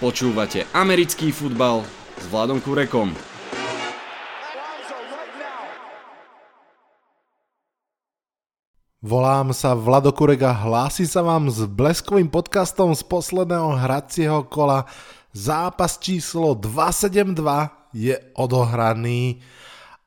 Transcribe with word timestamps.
Počúvate 0.00 0.64
americký 0.72 1.28
futbal 1.28 1.84
s 2.16 2.24
Vladom 2.32 2.56
Kurekom. 2.56 3.12
Volám 9.04 9.52
sa 9.52 9.76
Vlado 9.76 10.08
Kurek 10.16 10.40
a 10.48 10.56
hlási 10.56 11.04
sa 11.04 11.20
vám 11.20 11.52
s 11.52 11.68
bleskovým 11.68 12.32
podcastom 12.32 12.96
z 12.96 13.04
posledného 13.04 13.76
hracieho 13.76 14.48
kola. 14.48 14.88
Zápas 15.36 16.00
číslo 16.00 16.56
272 16.56 17.36
je 17.92 18.16
odohraný 18.40 19.44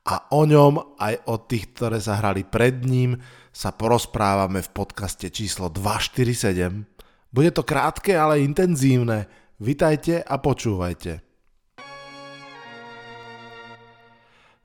a 0.10 0.26
o 0.34 0.50
ňom 0.50 0.98
aj 0.98 1.22
o 1.30 1.38
tých, 1.38 1.70
ktoré 1.78 2.02
sa 2.02 2.18
hrali 2.18 2.42
pred 2.42 2.82
ním, 2.82 3.22
sa 3.54 3.70
porozprávame 3.70 4.66
v 4.66 4.74
podcaste 4.74 5.30
číslo 5.30 5.70
247. 5.70 6.82
Bude 7.30 7.54
to 7.54 7.62
krátke, 7.62 8.18
ale 8.18 8.42
intenzívne. 8.42 9.43
Vitajte 9.62 10.26
a 10.26 10.42
počúvajte. 10.42 11.22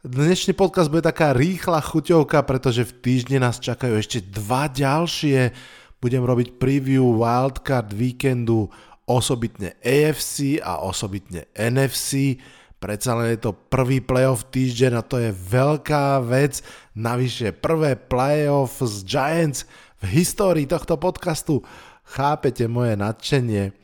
Dnešný 0.00 0.56
podcast 0.56 0.88
bude 0.88 1.04
taká 1.04 1.36
rýchla 1.36 1.84
chuťovka, 1.84 2.40
pretože 2.48 2.88
v 2.88 2.96
týždni 3.04 3.36
nás 3.36 3.60
čakajú 3.60 4.00
ešte 4.00 4.24
dva 4.24 4.72
ďalšie. 4.72 5.52
Budem 6.00 6.24
robiť 6.24 6.56
preview 6.56 7.04
wildcard 7.20 7.92
víkendu 7.92 8.72
osobitne 9.04 9.76
AFC 9.84 10.62
a 10.64 10.80
osobitne 10.80 11.52
NFC. 11.52 12.40
Predsa 12.80 13.18
len 13.18 13.36
je 13.36 13.44
to 13.44 13.52
prvý 13.52 14.00
playoff 14.00 14.48
týždeň 14.48 14.92
a 14.96 15.02
to 15.04 15.20
je 15.20 15.34
veľká 15.34 16.24
vec. 16.24 16.64
Navyše 16.96 17.52
prvé 17.60 17.98
playoff 17.98 18.80
z 18.80 19.04
Giants 19.04 19.68
v 20.00 20.22
histórii 20.22 20.64
tohto 20.64 20.96
podcastu. 20.96 21.60
Chápete 22.08 22.70
moje 22.70 22.96
nadšenie. 22.96 23.76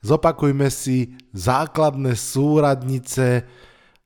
Zopakujme 0.00 0.72
si 0.72 1.12
základné 1.36 2.16
súradnice, 2.16 3.44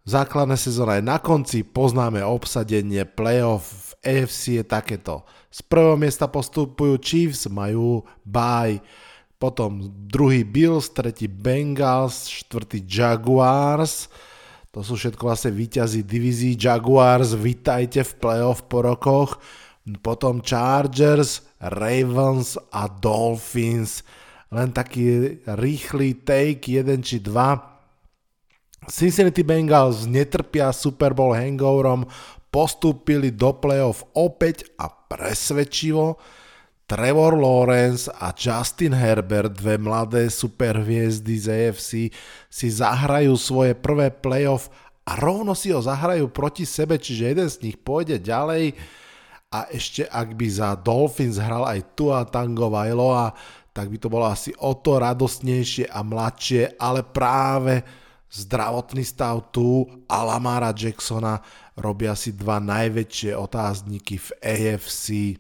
Základná 0.05 0.61
sezóna 0.61 1.01
je 1.01 1.05
na 1.09 1.17
konci, 1.17 1.65
poznáme 1.65 2.21
obsadenie 2.21 3.09
playoff. 3.09 3.65
V 3.65 3.91
AFC 4.05 4.61
je 4.61 4.65
takéto. 4.65 5.25
Z 5.49 5.65
prvého 5.65 5.97
miesta 5.97 6.29
postupujú 6.29 7.01
Chiefs, 7.01 7.49
majú 7.49 8.05
bye, 8.21 8.85
potom 9.41 9.81
druhý 10.05 10.45
Bills, 10.45 10.93
tretí 10.93 11.25
Bengals, 11.25 12.29
štvrtý 12.29 12.85
Jaguars, 12.85 14.13
to 14.77 14.85
sú 14.85 15.01
všetko 15.01 15.25
vlastne 15.25 15.57
výťazí 15.57 16.05
divízií 16.05 16.53
Jaguars, 16.59 17.33
vitajte 17.33 18.05
v 18.05 18.13
playoff 18.21 18.69
po 18.69 18.85
rokoch, 18.85 19.41
potom 20.05 20.45
Chargers, 20.45 21.49
Ravens 21.65 22.61
a 22.77 22.93
Dolphins, 22.93 24.05
len 24.55 24.71
taký 24.71 25.37
rýchly 25.59 26.23
take, 26.23 26.71
jeden 26.71 27.03
či 27.03 27.19
dva, 27.19 27.75
Cincinnati 28.85 29.41
Bengals 29.41 30.05
netrpia 30.05 30.69
Super 30.69 31.17
Bowl 31.17 31.33
hangoverom, 31.33 32.05
postúpili 32.53 33.33
do 33.33 33.51
playoff 33.57 34.05
opäť 34.15 34.69
a 34.77 34.87
presvedčivo. 34.93 36.21
Trevor 36.85 37.41
Lawrence 37.41 38.13
a 38.13 38.37
Justin 38.37 38.93
Herbert, 38.93 39.57
dve 39.57 39.81
mladé 39.81 40.29
superhviezdy 40.29 41.35
z 41.41 41.47
AFC, 41.49 42.13
si 42.53 42.67
zahrajú 42.69 43.41
svoje 43.41 43.73
prvé 43.73 44.13
playoff 44.13 44.69
a 45.09 45.17
rovno 45.17 45.57
si 45.57 45.73
ho 45.73 45.81
zahrajú 45.81 46.29
proti 46.29 46.69
sebe, 46.69 47.01
čiže 47.01 47.33
jeden 47.33 47.49
z 47.49 47.57
nich 47.65 47.81
pôjde 47.81 48.21
ďalej 48.21 48.77
a 49.49 49.71
ešte 49.73 50.05
ak 50.05 50.37
by 50.37 50.47
za 50.51 50.77
Dolphins 50.77 51.41
hral 51.41 51.65
aj 51.65 51.97
Tua 51.97 52.29
Tango 52.29 52.69
Vailoa, 52.69 53.33
tak 53.75 53.91
by 53.91 53.99
to 53.99 54.07
bolo 54.07 54.31
asi 54.31 54.55
o 54.63 54.79
to 54.79 55.03
radostnejšie 55.03 55.91
a 55.91 56.07
mladšie, 56.07 56.79
ale 56.79 57.03
práve 57.03 57.83
zdravotný 58.31 59.03
stav 59.03 59.51
tu 59.51 59.83
a 60.07 60.23
Lamara 60.23 60.71
Jacksona 60.71 61.43
robia 61.75 62.15
si 62.15 62.39
dva 62.39 62.63
najväčšie 62.63 63.35
otázniky 63.35 64.23
v 64.23 64.29
AFC. 64.39 65.35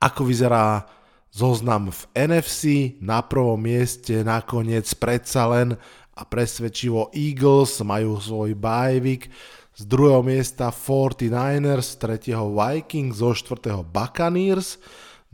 Ako 0.00 0.24
vyzerá 0.24 0.88
zoznam 1.28 1.92
v 1.92 2.00
NFC? 2.16 2.96
Na 3.04 3.20
prvom 3.20 3.60
mieste 3.60 4.24
nakoniec 4.24 4.88
predsa 4.96 5.44
len 5.52 5.76
a 6.16 6.24
presvedčivo 6.24 7.12
Eagles 7.12 7.76
majú 7.84 8.16
svoj 8.16 8.56
bajvik, 8.56 9.28
z 9.76 9.84
druhého 9.84 10.24
miesta 10.24 10.72
49ers, 10.72 11.92
z 11.92 11.96
tretieho 12.00 12.48
Vikings, 12.48 13.20
zo 13.20 13.36
štvrtého 13.36 13.84
Buccaneers, 13.84 14.80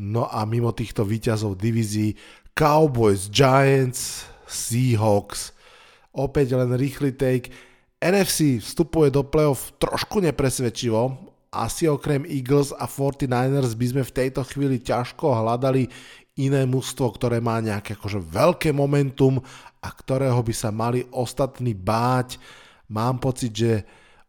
no 0.02 0.26
a 0.26 0.42
mimo 0.42 0.74
týchto 0.74 1.06
výťazov 1.06 1.54
divízií 1.54 2.18
Cowboys, 2.58 3.30
Giants, 3.30 4.26
Seahawks, 4.50 5.54
Opäť 6.12 6.52
len 6.52 6.76
rýchly 6.76 7.16
take. 7.16 7.48
NFC 7.96 8.60
vstupuje 8.60 9.08
do 9.08 9.24
playoff 9.24 9.72
trošku 9.80 10.20
nepresvedčivo. 10.20 11.32
Asi 11.52 11.88
okrem 11.88 12.28
Eagles 12.28 12.72
a 12.76 12.84
49ers 12.84 13.72
by 13.76 13.86
sme 13.88 14.02
v 14.04 14.16
tejto 14.16 14.44
chvíli 14.44 14.80
ťažko 14.80 15.32
hľadali 15.32 15.88
iné 16.36 16.64
mužstvo, 16.64 17.16
ktoré 17.16 17.40
má 17.40 17.60
nejaké 17.60 17.96
akože 17.96 18.20
veľké 18.20 18.72
momentum 18.72 19.40
a 19.80 19.88
ktorého 19.92 20.40
by 20.40 20.54
sa 20.56 20.72
mali 20.72 21.04
ostatní 21.12 21.76
báť. 21.76 22.40
Mám 22.92 23.20
pocit, 23.20 23.52
že 23.52 23.72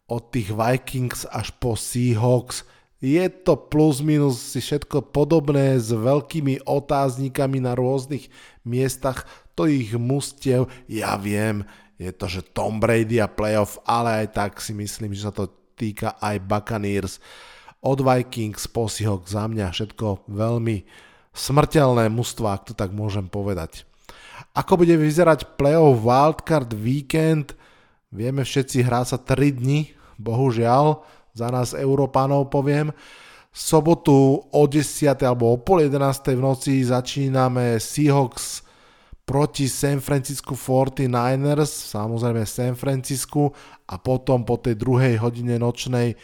od 0.07 0.31
tých 0.31 0.51
Vikings 0.51 1.27
až 1.31 1.51
po 1.59 1.75
Seahawks 1.75 2.67
je 3.03 3.27
to 3.43 3.59
plus 3.59 3.99
minus 3.99 4.39
si 4.55 4.63
všetko 4.63 5.11
podobné 5.11 5.75
s 5.75 5.91
veľkými 5.91 6.63
otáznikami 6.63 7.59
na 7.59 7.75
rôznych 7.75 8.31
miestach 8.63 9.27
to 9.59 9.67
ich 9.67 9.91
mustiev, 9.93 10.71
ja 10.87 11.19
viem, 11.19 11.67
je 11.99 12.09
to, 12.15 12.25
že 12.25 12.47
Tom 12.55 12.79
Brady 12.79 13.21
a 13.21 13.27
playoff, 13.27 13.77
ale 13.85 14.25
aj 14.25 14.27
tak 14.33 14.51
si 14.63 14.73
myslím, 14.73 15.13
že 15.13 15.29
sa 15.29 15.33
to 15.35 15.51
týka 15.77 16.17
aj 16.17 16.41
Buccaneers. 16.41 17.21
Od 17.83 17.99
Vikings 17.99 18.65
po 18.71 18.87
Seahawks 18.87 19.35
za 19.35 19.45
mňa 19.45 19.75
všetko 19.75 20.31
veľmi 20.31 20.87
smrteľné 21.35 22.07
mužstva, 22.07 22.55
ak 22.55 22.71
to 22.71 22.73
tak 22.73 22.95
môžem 22.95 23.27
povedať. 23.27 23.85
Ako 24.55 24.79
bude 24.79 24.93
vyzerať 24.95 25.59
playoff 25.59 26.01
wildcard 26.01 26.71
weekend, 26.77 27.57
vieme 28.09 28.45
všetci, 28.45 28.85
hrá 28.85 29.03
sa 29.03 29.19
3 29.19 29.59
dni, 29.59 29.93
bohužiaľ, 30.17 31.01
za 31.33 31.49
nás 31.49 31.73
Európanov 31.73 32.53
poviem. 32.53 32.93
Sobotu 33.53 34.41
o 34.49 34.61
10. 34.65 35.13
alebo 35.21 35.53
o 35.53 35.57
pol 35.61 35.85
11. 35.85 36.33
v 36.33 36.41
noci 36.41 36.81
začíname 36.81 37.77
Seahawks 37.77 38.65
proti 39.25 39.69
San 39.69 40.01
Francisco 40.01 40.57
49ers, 40.57 41.93
samozrejme 41.93 42.43
San 42.49 42.73
Francisco 42.73 43.53
a 43.85 44.01
potom 44.01 44.41
po 44.41 44.57
tej 44.57 44.77
druhej 44.77 45.21
hodine 45.21 45.61
nočnej 45.61 46.17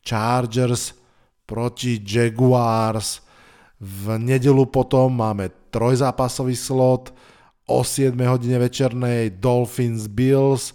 Chargers 0.00 0.94
proti 1.42 1.98
Jaguars. 2.00 3.22
V 3.76 4.16
nedelu 4.16 4.66
potom 4.70 5.20
máme 5.20 5.52
trojzápasový 5.68 6.56
slot, 6.56 7.12
o 7.66 7.82
7 7.82 8.14
hodine 8.30 8.62
večernej 8.62 9.42
Dolphins 9.42 10.06
Bills, 10.06 10.72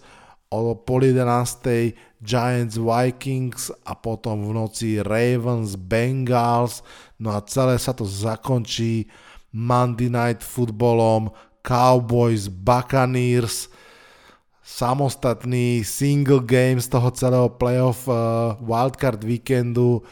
o 0.52 0.76
pol 0.76 1.08
11. 1.08 1.96
Giants 2.22 2.78
Vikings 2.78 3.74
a 3.82 3.98
potom 3.98 4.46
v 4.46 4.54
noci 4.54 5.02
Ravens 5.02 5.74
Bengals. 5.74 6.86
No 7.18 7.34
a 7.34 7.42
celé 7.42 7.82
sa 7.82 7.98
to 7.98 8.06
zakončí 8.06 9.10
Monday 9.50 10.08
Night 10.08 10.46
Footballom, 10.46 11.34
Cowboys, 11.66 12.48
Buccaneers, 12.48 13.68
samostatný 14.62 15.84
single 15.84 16.40
game 16.46 16.80
z 16.80 16.88
toho 16.88 17.12
celého 17.12 17.50
playoff 17.60 18.08
uh, 18.08 18.56
wildcard 18.64 19.20
víkendu, 19.20 20.06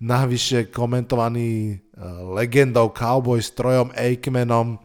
navyše 0.00 0.70
komentovaný 0.70 1.76
uh, 1.76 2.32
legendou 2.32 2.88
Cowboys 2.94 3.52
Trojom 3.52 3.92
Aikmanom. 3.92 4.80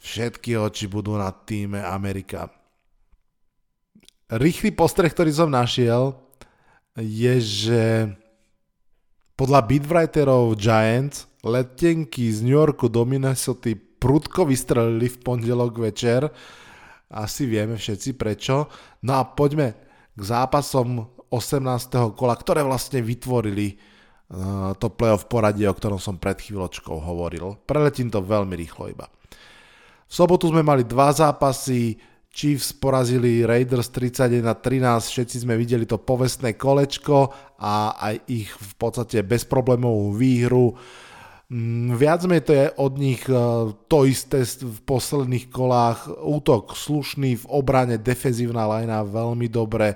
Všetky 0.00 0.54
oči 0.56 0.86
budú 0.86 1.18
na 1.18 1.34
týme 1.34 1.82
Amerika. 1.82 2.55
Rýchly 4.26 4.74
postreh, 4.74 5.06
ktorý 5.06 5.30
som 5.30 5.54
našiel, 5.54 6.18
je, 6.98 7.34
že 7.38 7.82
podľa 9.38 9.60
beatwriterov 9.70 10.58
Giants 10.58 11.30
letenky 11.46 12.34
z 12.34 12.42
New 12.42 12.58
Yorku 12.58 12.90
do 12.90 13.06
Minnesota 13.06 13.70
prudko 14.02 14.42
vystrelili 14.42 15.06
v 15.06 15.20
pondelok 15.22 15.78
večer. 15.78 16.26
Asi 17.06 17.46
vieme 17.46 17.78
všetci 17.78 18.18
prečo. 18.18 18.66
No 19.06 19.22
a 19.22 19.22
poďme 19.30 19.78
k 20.10 20.20
zápasom 20.20 21.06
18. 21.30 22.18
kola, 22.18 22.34
ktoré 22.34 22.66
vlastne 22.66 22.98
vytvorili 23.06 23.78
uh, 23.78 24.74
to 24.74 24.90
playoff 24.90 25.30
poradie, 25.30 25.70
o 25.70 25.76
ktorom 25.76 26.02
som 26.02 26.18
pred 26.18 26.42
chvíľočkou 26.42 26.98
hovoril. 26.98 27.62
Preletím 27.62 28.10
to 28.10 28.24
veľmi 28.26 28.58
rýchlo 28.58 28.90
iba. 28.90 29.06
V 30.06 30.12
sobotu 30.12 30.50
sme 30.50 30.66
mali 30.66 30.82
dva 30.82 31.14
zápasy, 31.14 31.98
Chiefs 32.36 32.76
porazili 32.76 33.48
Raiders 33.48 33.88
31-13, 33.88 35.08
všetci 35.08 35.36
sme 35.48 35.56
videli 35.56 35.88
to 35.88 35.96
povestné 35.96 36.52
kolečko 36.52 37.32
a 37.56 37.96
aj 37.96 38.14
ich 38.28 38.52
v 38.52 38.72
podstate 38.76 39.24
bezproblémovú 39.24 40.12
výhru 40.12 40.76
Mm, 41.46 41.94
viac 41.94 42.26
menej 42.26 42.42
to 42.42 42.52
je 42.58 42.66
od 42.74 42.92
nich 42.98 43.22
e, 43.30 43.38
to 43.86 43.98
isté 44.02 44.42
v 44.42 44.78
posledných 44.82 45.46
kolách. 45.46 46.10
Útok 46.10 46.74
slušný, 46.74 47.38
v 47.38 47.46
obrane 47.46 48.02
defenzívna 48.02 48.66
lajna 48.66 49.06
veľmi 49.06 49.46
dobre. 49.46 49.94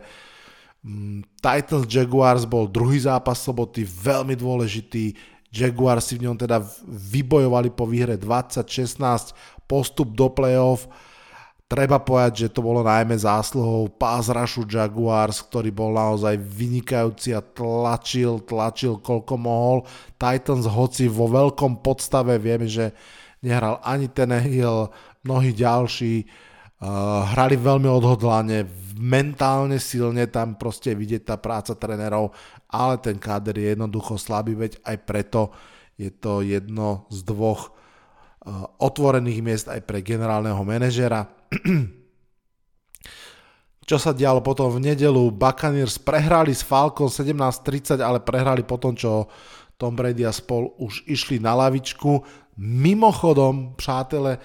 Mm, 0.87 1.27
Titans 1.43 1.91
Jaguars 1.91 2.47
bol 2.47 2.71
druhý 2.71 3.03
zápas 3.03 3.43
soboty, 3.43 3.83
veľmi 3.83 4.39
dôležitý. 4.39 5.19
Jaguars 5.51 6.07
si 6.07 6.23
v 6.23 6.31
ňom 6.31 6.39
teda 6.39 6.63
vybojovali 6.87 7.75
po 7.75 7.83
výhre 7.83 8.15
20-16 8.15 9.35
postup 9.67 10.15
do 10.15 10.31
playoff 10.31 10.87
Treba 11.71 12.03
povedať, 12.03 12.33
že 12.35 12.49
to 12.51 12.67
bolo 12.67 12.83
najmä 12.83 13.15
zásluhou 13.15 13.95
pás 13.95 14.27
rašu 14.27 14.67
Jaguars, 14.67 15.39
ktorý 15.39 15.71
bol 15.71 15.95
naozaj 15.95 16.35
vynikajúci 16.35 17.31
a 17.31 17.39
tlačil, 17.39 18.43
tlačil 18.43 18.99
koľko 18.99 19.35
mohol. 19.39 19.79
Titans, 20.19 20.67
hoci 20.67 21.07
vo 21.07 21.31
veľkom 21.31 21.79
podstave, 21.79 22.43
vieme, 22.43 22.67
že 22.67 22.91
nehral 23.39 23.79
ani 23.87 24.11
ten 24.11 24.35
Hill, 24.35 24.91
mnohí 25.23 25.55
ďalší, 25.55 26.27
uh, 26.27 27.31
hrali 27.39 27.55
veľmi 27.55 27.87
odhodlane, 27.87 28.67
mentálne 28.99 29.79
silne, 29.79 30.27
tam 30.27 30.59
proste 30.59 30.99
vidieť 30.99 31.23
tá 31.23 31.39
práca 31.39 31.79
trénerov, 31.79 32.35
ale 32.67 32.99
ten 32.99 33.15
káder 33.15 33.55
je 33.55 33.79
jednoducho 33.79 34.19
slabý, 34.19 34.59
veď 34.59 34.83
aj 34.83 34.97
preto 35.07 35.55
je 35.95 36.11
to 36.11 36.43
jedno 36.43 37.07
z 37.15 37.23
dvoch 37.23 37.79
otvorených 38.81 39.41
miest 39.45 39.67
aj 39.69 39.85
pre 39.85 40.01
generálneho 40.01 40.61
manažera 40.65 41.29
Čo 43.91 43.99
sa 43.99 44.15
dialo 44.15 44.39
potom 44.39 44.71
v 44.71 44.87
nedelu? 44.87 45.35
Buccaneers 45.35 45.99
prehrali 45.99 46.55
s 46.55 46.63
Falcon 46.63 47.11
17-30, 47.11 47.99
ale 47.99 48.23
prehrali 48.23 48.63
potom, 48.63 48.95
čo 48.95 49.27
Tom 49.75 49.99
Brady 49.99 50.23
a 50.23 50.31
spol 50.31 50.71
už 50.79 51.11
išli 51.11 51.43
na 51.43 51.59
lavičku. 51.59 52.23
Mimochodom, 52.55 53.75
přátelé, 53.75 54.39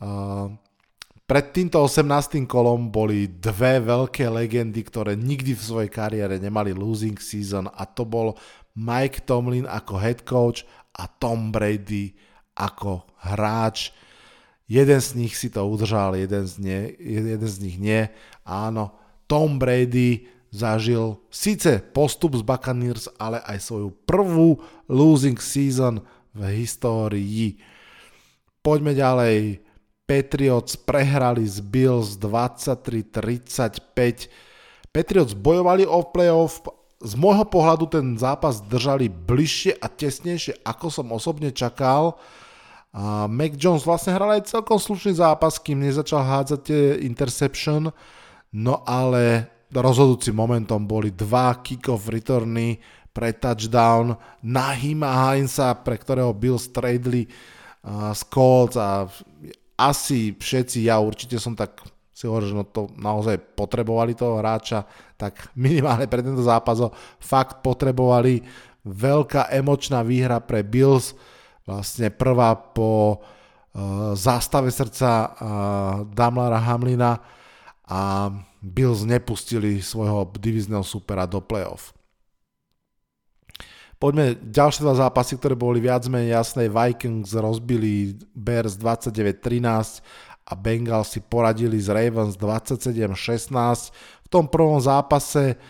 uh, 0.00 0.48
pred 1.28 1.46
týmto 1.52 1.84
18. 1.84 2.48
kolom 2.48 2.88
boli 2.88 3.28
dve 3.28 3.84
veľké 3.84 4.32
legendy, 4.32 4.80
ktoré 4.80 5.12
nikdy 5.12 5.52
v 5.52 5.60
svojej 5.60 5.90
kariére 5.92 6.40
nemali 6.40 6.72
losing 6.72 7.20
season 7.20 7.68
a 7.68 7.84
to 7.84 8.08
bol 8.08 8.32
Mike 8.80 9.28
Tomlin 9.28 9.68
ako 9.68 9.94
head 10.00 10.24
coach 10.24 10.64
a 10.96 11.04
Tom 11.04 11.52
Brady 11.52 12.16
ako 12.60 13.08
hráč. 13.16 13.96
Jeden 14.68 15.00
z 15.00 15.16
nich 15.16 15.34
si 15.34 15.48
to 15.48 15.64
udržal, 15.64 16.14
jeden 16.14 16.44
z, 16.44 16.54
nie, 16.60 16.80
jeden 17.00 17.48
z 17.48 17.56
nich 17.64 17.80
nie. 17.80 18.12
Áno, 18.44 18.92
Tom 19.24 19.56
Brady 19.56 20.28
zažil 20.52 21.16
síce 21.30 21.80
postup 21.80 22.36
z 22.36 22.44
Buccaneers, 22.44 23.08
ale 23.18 23.40
aj 23.48 23.64
svoju 23.64 23.96
prvú 24.04 24.60
losing 24.86 25.40
season 25.40 26.04
v 26.36 26.62
histórii. 26.62 27.58
Poďme 28.60 28.92
ďalej. 28.92 29.64
Patriots 30.10 30.74
prehrali 30.74 31.46
z 31.46 31.62
Bills 31.62 32.18
23-35. 32.18 34.26
Patriots 34.90 35.38
bojovali 35.38 35.86
o 35.86 36.02
playoff. 36.02 36.66
Z 37.00 37.14
môjho 37.14 37.46
pohľadu 37.46 37.86
ten 37.88 38.18
zápas 38.18 38.60
držali 38.60 39.08
bližšie 39.08 39.78
a 39.78 39.86
tesnejšie, 39.86 40.66
ako 40.66 40.90
som 40.90 41.14
osobne 41.14 41.54
čakal. 41.54 42.18
A 42.90 43.30
Mac 43.30 43.54
Jones 43.54 43.86
vlastne 43.86 44.10
hral 44.10 44.34
aj 44.34 44.50
celkom 44.50 44.74
slušný 44.74 45.22
zápas, 45.22 45.62
kým 45.62 45.78
nezačal 45.78 46.26
hádzať 46.26 46.60
tie 46.66 46.82
interception, 47.06 47.86
no 48.50 48.74
ale 48.82 49.46
rozhodujúcim 49.70 50.34
momentom 50.34 50.82
boli 50.82 51.14
dva 51.14 51.54
kick-off 51.62 52.10
returny 52.10 52.82
pre 53.14 53.30
touchdown 53.30 54.18
Nahima 54.42 55.30
Heinza, 55.30 55.70
pre 55.78 55.98
ktorého 55.98 56.34
Bill 56.34 56.58
stradli 56.58 57.26
uh, 57.26 58.10
Colts 58.26 58.74
a 58.74 59.06
asi 59.78 60.34
všetci, 60.34 60.90
ja 60.90 60.98
určite 60.98 61.38
som 61.38 61.54
tak 61.54 61.78
si 62.10 62.28
hovoril, 62.28 62.52
že 62.52 62.58
no 62.58 62.68
to 62.68 62.92
naozaj 63.00 63.40
potrebovali 63.56 64.12
toho 64.12 64.42
hráča, 64.42 64.84
tak 65.16 65.54
minimálne 65.56 66.04
pre 66.04 66.20
tento 66.20 66.44
zápas 66.44 66.76
ho 66.82 66.92
fakt 67.16 67.64
potrebovali. 67.64 68.44
Veľká 68.84 69.48
emočná 69.48 70.04
výhra 70.04 70.36
pre 70.40 70.60
Bills, 70.60 71.16
vlastne 71.70 72.10
prvá 72.10 72.58
po 72.58 73.22
uh, 73.22 74.12
zástave 74.18 74.74
srdca 74.74 75.10
uh, 75.10 75.30
Damlara 76.10 76.58
Hamlina 76.58 77.22
a 77.86 78.30
Bills 78.58 79.06
nepustili 79.06 79.78
svojho 79.78 80.26
divizného 80.34 80.82
supera 80.82 81.24
do 81.30 81.38
playoff. 81.38 81.94
Poďme 84.00 84.32
ďalšie 84.32 84.80
dva 84.80 84.96
zápasy, 84.96 85.36
ktoré 85.36 85.52
boli 85.52 85.76
viac 85.76 86.08
menej 86.08 86.32
jasné. 86.32 86.72
Vikings 86.72 87.36
rozbili 87.36 88.16
Bears 88.32 88.80
29-13 88.80 90.00
a 90.48 90.52
Bengals 90.56 91.12
si 91.12 91.20
poradili 91.20 91.76
z 91.76 91.92
Ravens 91.92 92.40
27-16. 92.40 93.92
V 94.24 94.28
tom 94.32 94.48
prvom 94.48 94.80
zápase 94.80 95.60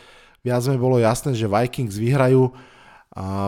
viac 0.46 0.62
menej 0.62 0.78
bolo 0.78 1.02
jasné, 1.02 1.34
že 1.34 1.50
Vikings 1.50 1.98
vyhrajú 1.98 2.54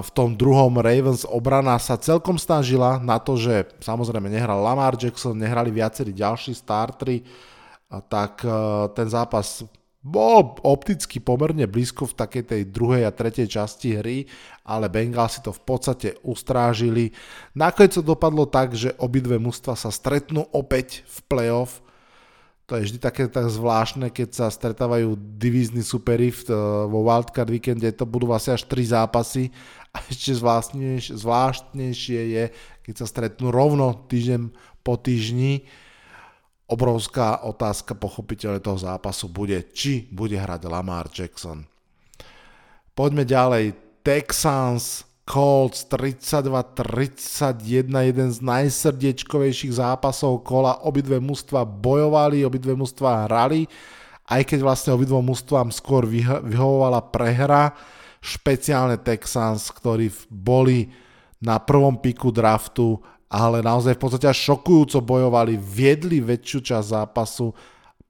v 0.03 0.11
tom 0.11 0.35
druhom 0.35 0.75
Ravens 0.83 1.23
obrana 1.23 1.79
sa 1.79 1.95
celkom 1.95 2.35
snažila 2.35 2.99
na 2.99 3.23
to, 3.23 3.39
že 3.39 3.71
samozrejme 3.79 4.27
nehral 4.27 4.59
Lamar 4.59 4.99
Jackson, 4.99 5.39
nehrali 5.39 5.71
viacerí 5.71 6.11
ďalší 6.11 6.51
startri, 6.51 7.23
tak 8.11 8.43
e, 8.43 8.51
ten 8.97 9.07
zápas 9.07 9.63
bol 10.03 10.59
opticky 10.67 11.23
pomerne 11.23 11.71
blízko 11.71 12.11
v 12.11 12.19
takej 12.19 12.43
tej 12.43 12.63
druhej 12.75 13.07
a 13.07 13.15
tretej 13.15 13.47
časti 13.47 14.03
hry, 14.03 14.27
ale 14.67 14.91
Bengals 14.91 15.39
si 15.39 15.41
to 15.47 15.55
v 15.55 15.63
podstate 15.63 16.19
ustrážili. 16.27 17.15
Nakoniec 17.55 17.95
to 17.95 18.03
dopadlo 18.03 18.51
tak, 18.51 18.75
že 18.75 18.99
obidve 18.99 19.39
mužstva 19.39 19.79
sa 19.79 19.95
stretnú 19.95 20.43
opäť 20.51 21.07
v 21.07 21.19
playoff 21.31 21.79
to 22.67 22.79
je 22.79 22.89
vždy 22.89 22.99
také 23.03 23.27
tak 23.27 23.51
zvláštne, 23.51 24.09
keď 24.09 24.29
sa 24.33 24.47
stretávajú 24.49 25.19
divízni 25.19 25.83
superi 25.83 26.31
v, 26.31 26.41
vo 26.89 27.03
Wildcard 27.05 27.51
víkende, 27.51 27.91
to 27.91 28.07
budú 28.07 28.31
vlastne 28.31 28.55
až 28.55 28.65
tri 28.71 28.87
zápasy 28.87 29.51
a 29.93 30.01
ešte 30.07 30.39
zvláštnejšie, 30.39 31.13
zvláštnejšie 31.21 32.21
je, 32.33 32.45
keď 32.87 32.95
sa 32.97 33.07
stretnú 33.07 33.51
rovno 33.53 34.07
týždeň 34.07 34.55
po 34.81 34.95
týždni. 34.97 35.67
Obrovská 36.71 37.45
otázka 37.45 37.93
pochopiteľne 37.99 38.63
toho 38.63 38.81
zápasu 38.81 39.29
bude, 39.29 39.61
či 39.77 40.09
bude 40.09 40.39
hrať 40.39 40.65
Lamar 40.65 41.13
Jackson. 41.13 41.69
Poďme 42.97 43.29
ďalej. 43.29 43.77
Texans 44.01 45.12
Colts 45.23 45.87
32-31, 45.87 47.63
jeden 47.87 48.29
z 48.35 48.39
najsrdiečkovejších 48.43 49.79
zápasov 49.79 50.43
kola. 50.43 50.83
Obidve 50.83 51.23
mužstva 51.23 51.63
bojovali, 51.63 52.43
obidve 52.43 52.75
mužstva 52.75 53.31
hrali, 53.31 53.71
aj 54.27 54.43
keď 54.43 54.59
vlastne 54.67 54.91
obidvom 54.99 55.23
mužstvám 55.23 55.71
skôr 55.71 56.03
vyhovovala 56.11 56.99
prehra. 57.15 57.71
Špeciálne 58.23 58.99
Texans, 59.03 59.71
ktorí 59.71 60.11
boli 60.31 60.91
na 61.43 61.59
prvom 61.59 61.99
piku 61.99 62.31
draftu, 62.31 62.99
ale 63.27 63.63
naozaj 63.63 63.99
v 63.99 64.03
podstate 64.03 64.27
šokujúco 64.31 65.03
bojovali, 65.03 65.59
viedli 65.59 66.23
väčšiu 66.23 66.59
časť 66.63 66.87
zápasu, 66.87 67.51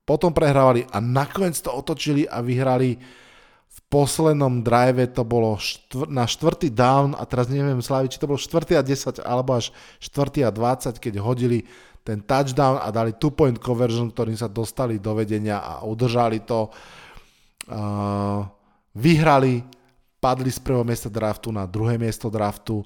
potom 0.03 0.35
prehrávali 0.35 0.85
a 0.91 0.99
nakoniec 0.99 1.57
to 1.61 1.71
otočili 1.73 2.27
a 2.27 2.43
vyhrali 2.43 2.99
poslednom 3.93 4.65
drive 4.65 5.13
to 5.13 5.21
bolo 5.21 5.61
štvr, 5.61 6.09
na 6.09 6.25
štvrtý 6.25 6.73
down 6.73 7.13
a 7.13 7.29
teraz 7.29 7.53
neviem 7.53 7.85
Slavi, 7.85 8.09
či 8.09 8.17
to 8.17 8.25
bolo 8.25 8.41
štvrtý 8.41 8.81
a 8.81 8.83
10 8.83 9.21
alebo 9.21 9.61
až 9.61 9.69
štvrtý 10.01 10.49
a 10.49 10.51
20, 10.51 10.97
keď 10.97 11.21
hodili 11.21 11.69
ten 12.01 12.25
touchdown 12.25 12.81
a 12.81 12.89
dali 12.89 13.13
two 13.15 13.31
point 13.31 13.61
conversion, 13.61 14.09
ktorým 14.09 14.35
sa 14.35 14.49
dostali 14.49 14.97
do 14.97 15.13
vedenia 15.13 15.61
a 15.61 15.85
udržali 15.85 16.41
to. 16.49 16.73
Uh, 17.69 18.43
vyhrali, 18.93 19.65
padli 20.21 20.53
z 20.53 20.61
prvého 20.61 20.85
miesta 20.85 21.09
draftu 21.09 21.51
na 21.53 21.65
druhé 21.65 21.97
miesto 21.97 22.29
draftu. 22.29 22.85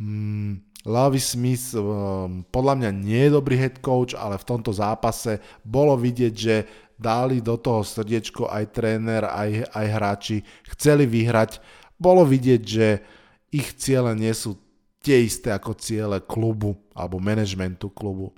Um, 0.00 0.60
Lovey 0.84 1.22
Smith 1.22 1.72
um, 1.72 2.44
podľa 2.52 2.74
mňa 2.76 2.90
nie 2.92 3.20
je 3.24 3.36
dobrý 3.36 3.56
head 3.56 3.80
coach, 3.80 4.12
ale 4.12 4.36
v 4.36 4.48
tomto 4.48 4.68
zápase 4.68 5.40
bolo 5.64 5.96
vidieť, 5.96 6.34
že 6.36 6.56
dali 6.98 7.42
do 7.42 7.58
toho 7.58 7.82
srdiečko 7.82 8.46
aj 8.50 8.64
tréner, 8.74 9.26
aj, 9.26 9.70
aj 9.74 9.86
hráči, 9.90 10.36
chceli 10.74 11.04
vyhrať. 11.06 11.58
Bolo 11.98 12.26
vidieť, 12.26 12.62
že 12.62 13.02
ich 13.54 13.74
ciele 13.78 14.14
nie 14.18 14.34
sú 14.34 14.58
tie 15.04 15.22
isté 15.22 15.52
ako 15.52 15.76
ciele 15.76 16.18
klubu 16.24 16.74
alebo 16.96 17.20
managementu 17.20 17.92
klubu. 17.92 18.32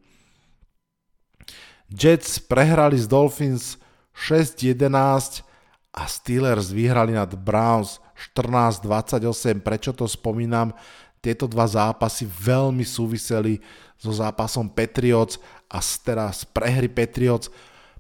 Jets 1.87 2.43
prehrali 2.43 2.99
z 2.99 3.07
Dolphins 3.07 3.79
6-11 4.11 5.47
a 5.95 6.03
Steelers 6.11 6.75
vyhrali 6.75 7.15
nad 7.15 7.31
Browns 7.39 8.03
14-28. 8.35 9.63
Prečo 9.63 9.95
to 9.95 10.11
spomínam? 10.11 10.75
Tieto 11.23 11.47
dva 11.47 11.65
zápasy 11.71 12.27
veľmi 12.27 12.83
súviseli 12.83 13.63
so 13.97 14.13
zápasom 14.13 14.69
Patriots 14.69 15.41
a 15.71 15.81
teraz 15.81 16.45
prehry 16.45 16.91
Patriots 16.91 17.49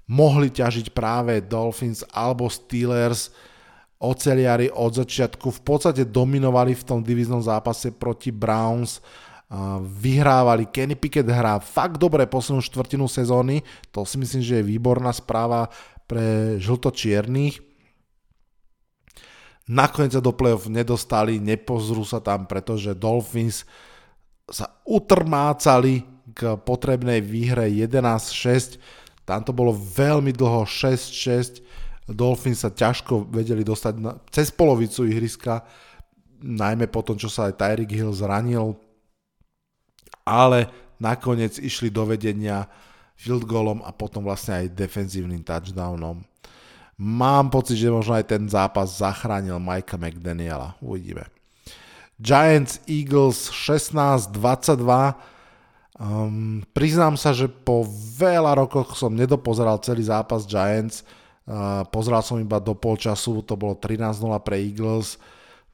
mohli 0.06 0.54
ťažiť 0.54 0.94
práve 0.94 1.42
Dolphins 1.42 2.06
alebo 2.14 2.46
Steelers. 2.46 3.30
oceliari 3.96 4.68
od 4.68 4.92
začiatku 4.92 5.48
v 5.48 5.60
podstate 5.64 6.04
dominovali 6.04 6.76
v 6.76 6.84
tom 6.84 7.00
diviznom 7.00 7.40
zápase 7.40 7.96
proti 7.96 8.28
Browns, 8.28 9.00
vyhrávali, 9.80 10.66
Kenny 10.66 10.98
Pickett 10.98 11.30
hrá 11.30 11.62
fakt 11.62 12.02
dobre 12.02 12.26
poslednú 12.26 12.58
štvrtinu 12.58 13.06
sezóny, 13.06 13.62
to 13.94 14.02
si 14.02 14.18
myslím, 14.18 14.42
že 14.42 14.58
je 14.58 14.70
výborná 14.75 15.14
správa 15.14 15.70
pre 16.10 16.58
žlto-čiernych. 16.58 17.62
Nakoniec 19.66 20.14
sa 20.14 20.22
do 20.22 20.30
playoff 20.30 20.70
nedostali, 20.70 21.42
nepozrú 21.42 22.06
sa 22.06 22.22
tam, 22.22 22.46
pretože 22.46 22.94
Dolphins 22.94 23.66
sa 24.46 24.78
utrmácali 24.86 26.06
k 26.34 26.54
potrebnej 26.62 27.22
výhre 27.22 27.66
11-6. 27.70 28.78
Tam 29.26 29.42
to 29.42 29.50
bolo 29.50 29.75
veľmi 29.75 30.30
dlho 30.30 30.62
6-6 30.62 31.66
Dolphins 32.06 32.62
sa 32.62 32.71
ťažko 32.71 33.26
vedeli 33.35 33.66
dostať 33.66 33.95
na, 33.99 34.14
cez 34.30 34.54
polovicu 34.54 35.02
ihriska, 35.11 35.66
najmä 36.38 36.87
po 36.87 37.02
tom, 37.02 37.18
čo 37.18 37.26
sa 37.26 37.50
aj 37.50 37.59
Tyreek 37.59 37.90
Hill 37.90 38.14
zranil, 38.14 38.78
ale 40.23 40.71
nakoniec 41.02 41.59
išli 41.59 41.90
do 41.90 42.06
vedenia 42.06 42.71
field 43.18 43.42
goalom 43.42 43.83
a 43.83 43.90
potom 43.90 44.23
vlastne 44.23 44.62
aj 44.62 44.76
defenzívnym 44.78 45.42
touchdownom. 45.42 46.23
Mám 46.97 47.50
pocit, 47.50 47.76
že 47.76 47.92
možno 47.92 48.14
aj 48.16 48.25
ten 48.30 48.47
zápas 48.47 49.02
zachránil 49.02 49.59
Mikea 49.59 50.00
McDaniela. 50.00 50.78
Uvidíme. 50.80 51.28
Giants 52.16 52.80
Eagles 52.88 53.52
16-22. 53.52 54.80
Um, 55.97 56.61
priznám 56.76 57.17
sa, 57.17 57.33
že 57.33 57.49
po 57.49 57.88
veľa 58.21 58.53
rokoch 58.61 58.93
som 59.00 59.17
nedopozeral 59.17 59.81
celý 59.81 60.05
zápas 60.05 60.45
Giants. 60.45 61.03
Pozeral 61.95 62.26
som 62.26 62.43
iba 62.43 62.59
do 62.59 62.75
polčasu, 62.75 63.41
to 63.47 63.55
bolo 63.55 63.79
13-0 63.79 64.19
pre 64.43 64.61
Eagles. 64.61 65.17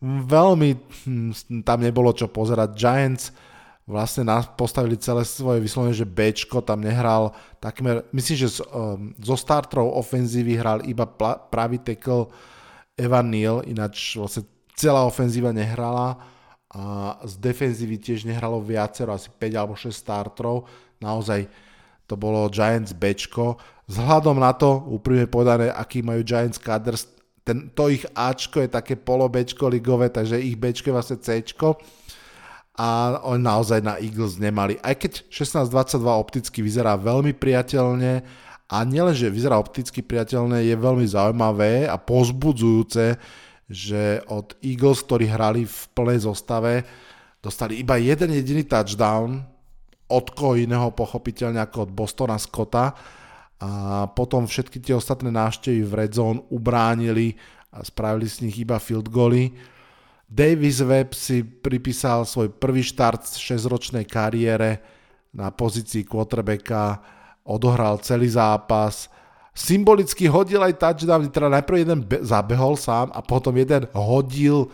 Veľmi 0.04 0.78
hm, 0.78 1.62
tam 1.66 1.78
nebolo 1.82 2.12
čo 2.14 2.30
pozerať. 2.30 2.70
Giants 2.76 3.32
vlastne 3.82 4.22
postavili 4.54 4.94
celé 4.94 5.26
svoje 5.26 5.58
vyslovene, 5.58 5.96
že 5.96 6.06
Bčko 6.06 6.62
tam 6.62 6.86
nehral 6.86 7.34
takmer, 7.58 8.06
myslím, 8.14 8.36
že 8.46 8.62
um, 8.70 9.10
zo 9.18 9.34
startrov 9.34 9.90
ofenzívy 9.98 10.54
hral 10.54 10.86
iba 10.86 11.02
pravý 11.50 11.82
tackle 11.82 12.30
Evan 12.94 13.34
Neal, 13.34 13.66
ináč 13.66 14.14
vlastne 14.14 14.46
celá 14.78 15.02
ofenzíva 15.02 15.50
nehrala 15.50 16.20
a 16.72 17.20
z 17.28 17.36
defenzívy 17.36 18.00
tiež 18.00 18.24
nehralo 18.24 18.56
viacero, 18.64 19.12
asi 19.12 19.28
5 19.28 19.60
alebo 19.60 19.76
6 19.76 19.92
startrov. 19.92 20.64
Naozaj 21.04 21.44
to 22.08 22.16
bolo 22.16 22.48
Giants 22.48 22.96
Bčko. 22.96 23.60
Vzhľadom 23.88 24.40
na 24.40 24.56
to, 24.56 24.80
úprimne 24.88 25.28
povedané, 25.28 25.68
aký 25.68 26.00
majú 26.00 26.24
Giants 26.24 26.56
kader, 26.56 26.96
ten, 27.44 27.68
to 27.74 27.90
ich 27.92 28.06
Ačko 28.14 28.62
je 28.62 28.70
také 28.70 28.94
polo 28.96 29.28
Bčko 29.28 29.68
ligové, 29.68 30.08
takže 30.08 30.40
ich 30.40 30.56
Bčko 30.56 30.88
je 30.88 30.96
vlastne 30.96 31.18
Cčko 31.20 31.76
a 32.78 33.20
oni 33.28 33.42
naozaj 33.44 33.84
na 33.84 34.00
Eagles 34.00 34.40
nemali. 34.40 34.80
Aj 34.80 34.96
keď 34.96 35.28
16-22 35.28 36.08
opticky 36.08 36.58
vyzerá 36.64 36.96
veľmi 36.96 37.36
priateľne 37.36 38.24
a 38.72 38.76
nielenže 38.88 39.28
vyzerá 39.28 39.60
opticky 39.60 40.00
priateľne, 40.00 40.64
je 40.64 40.72
veľmi 40.72 41.04
zaujímavé 41.04 41.84
a 41.84 42.00
pozbudzujúce, 42.00 43.20
že 43.72 44.20
od 44.28 44.52
Eagles, 44.60 45.00
ktorí 45.08 45.32
hrali 45.32 45.64
v 45.64 45.78
plnej 45.96 46.28
zostave, 46.28 46.84
dostali 47.40 47.80
iba 47.80 47.96
jeden 47.96 48.36
jediný 48.36 48.68
touchdown, 48.68 49.40
od 50.12 50.26
koho 50.36 50.60
iného 50.60 50.92
pochopiteľne 50.92 51.64
ako 51.64 51.88
od 51.88 51.90
Bostona 51.96 52.36
Scotta 52.36 52.92
a 53.56 54.04
potom 54.12 54.44
všetky 54.44 54.84
tie 54.84 54.92
ostatné 54.92 55.32
návštevy 55.32 55.80
v 55.88 55.92
Red 56.04 56.12
Zone 56.12 56.44
ubránili 56.52 57.32
a 57.72 57.80
spravili 57.80 58.28
z 58.28 58.44
nich 58.44 58.60
iba 58.60 58.76
field 58.76 59.08
goly. 59.08 59.48
Davis 60.28 60.84
Webb 60.84 61.16
si 61.16 61.40
pripísal 61.40 62.28
svoj 62.28 62.52
prvý 62.52 62.84
štart 62.84 63.24
v 63.24 63.56
6-ročnej 63.56 64.04
kariére 64.04 64.84
na 65.32 65.48
pozícii 65.48 66.04
quarterbacka, 66.04 67.00
odohral 67.48 67.96
celý 68.04 68.28
zápas, 68.28 69.08
symbolicky 69.52 70.28
hodil 70.28 70.64
aj 70.64 70.80
touchdown, 70.80 71.28
teda 71.28 71.52
najprv 71.52 71.76
jeden 71.84 72.00
be- 72.00 72.24
zabehol 72.24 72.76
sám 72.76 73.12
a 73.12 73.20
potom 73.20 73.52
jeden 73.56 73.84
hodil 73.92 74.72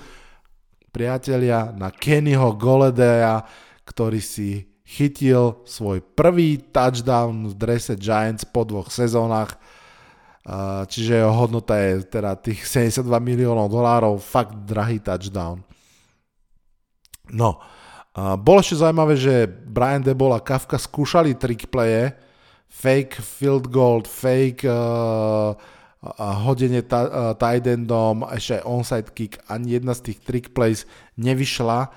priatelia 0.94 1.74
na 1.74 1.90
Kennyho 1.90 2.54
Goledea, 2.54 3.42
ktorý 3.84 4.22
si 4.22 4.70
chytil 4.88 5.60
svoj 5.68 6.00
prvý 6.00 6.62
touchdown 6.72 7.52
v 7.52 7.54
drese 7.58 7.92
Giants 7.98 8.48
po 8.48 8.64
dvoch 8.64 8.88
sezónach, 8.88 9.60
čiže 10.88 11.20
jeho 11.20 11.34
hodnota 11.34 11.76
je 11.76 12.08
teda 12.08 12.32
tých 12.40 12.64
72 12.64 13.04
miliónov 13.20 13.68
dolárov, 13.68 14.16
fakt 14.16 14.56
drahý 14.64 14.96
touchdown. 14.96 15.60
No, 17.28 17.60
bolo 18.16 18.64
ešte 18.64 18.80
zaujímavé, 18.80 19.14
že 19.20 19.44
Brian 19.44 20.00
Debol 20.00 20.32
a 20.32 20.40
Kafka 20.40 20.80
skúšali 20.80 21.36
trick 21.36 21.68
playe, 21.68 22.16
fake 22.68 23.18
field 23.18 23.72
goal, 23.72 24.04
fake 24.04 24.68
uh, 24.68 25.56
hodenie 26.46 26.84
ta, 26.86 27.00
uh, 27.08 27.32
tight 27.34 27.66
endom, 27.66 28.22
ešte 28.30 28.60
aj 28.60 28.68
onside 28.68 29.10
kick, 29.10 29.42
ani 29.50 29.80
jedna 29.80 29.96
z 29.96 30.12
tých 30.12 30.18
trick 30.22 30.46
plays 30.54 30.86
nevyšla. 31.18 31.90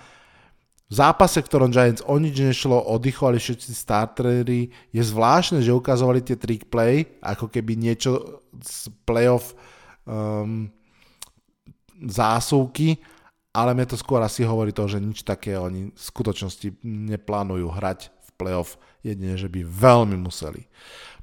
V 0.92 0.94
zápase, 1.00 1.40
v 1.40 1.48
ktorom 1.48 1.72
Giants 1.72 2.04
o 2.04 2.20
nič 2.20 2.36
nešlo, 2.36 2.76
oddychovali 2.76 3.40
všetci 3.40 3.72
startery, 3.72 4.68
je 4.92 5.04
zvláštne, 5.06 5.64
že 5.64 5.72
ukazovali 5.72 6.20
tie 6.20 6.36
trick 6.36 6.68
play, 6.68 7.08
ako 7.24 7.48
keby 7.48 7.80
niečo 7.80 8.44
z 8.60 8.92
playoff 9.08 9.56
um, 10.04 10.68
zásuvky, 11.96 13.00
ale 13.56 13.72
mne 13.72 13.88
to 13.88 13.96
skôr 13.96 14.20
asi 14.20 14.44
hovorí 14.44 14.76
to, 14.76 14.84
že 14.88 15.00
nič 15.00 15.24
také 15.24 15.56
oni 15.56 15.96
v 15.96 16.02
skutočnosti 16.02 16.84
neplánujú 16.84 17.68
hrať 17.72 18.12
playoff, 18.42 18.82
jedine, 19.06 19.38
že 19.38 19.46
by 19.46 19.62
veľmi 19.62 20.18
museli. 20.18 20.66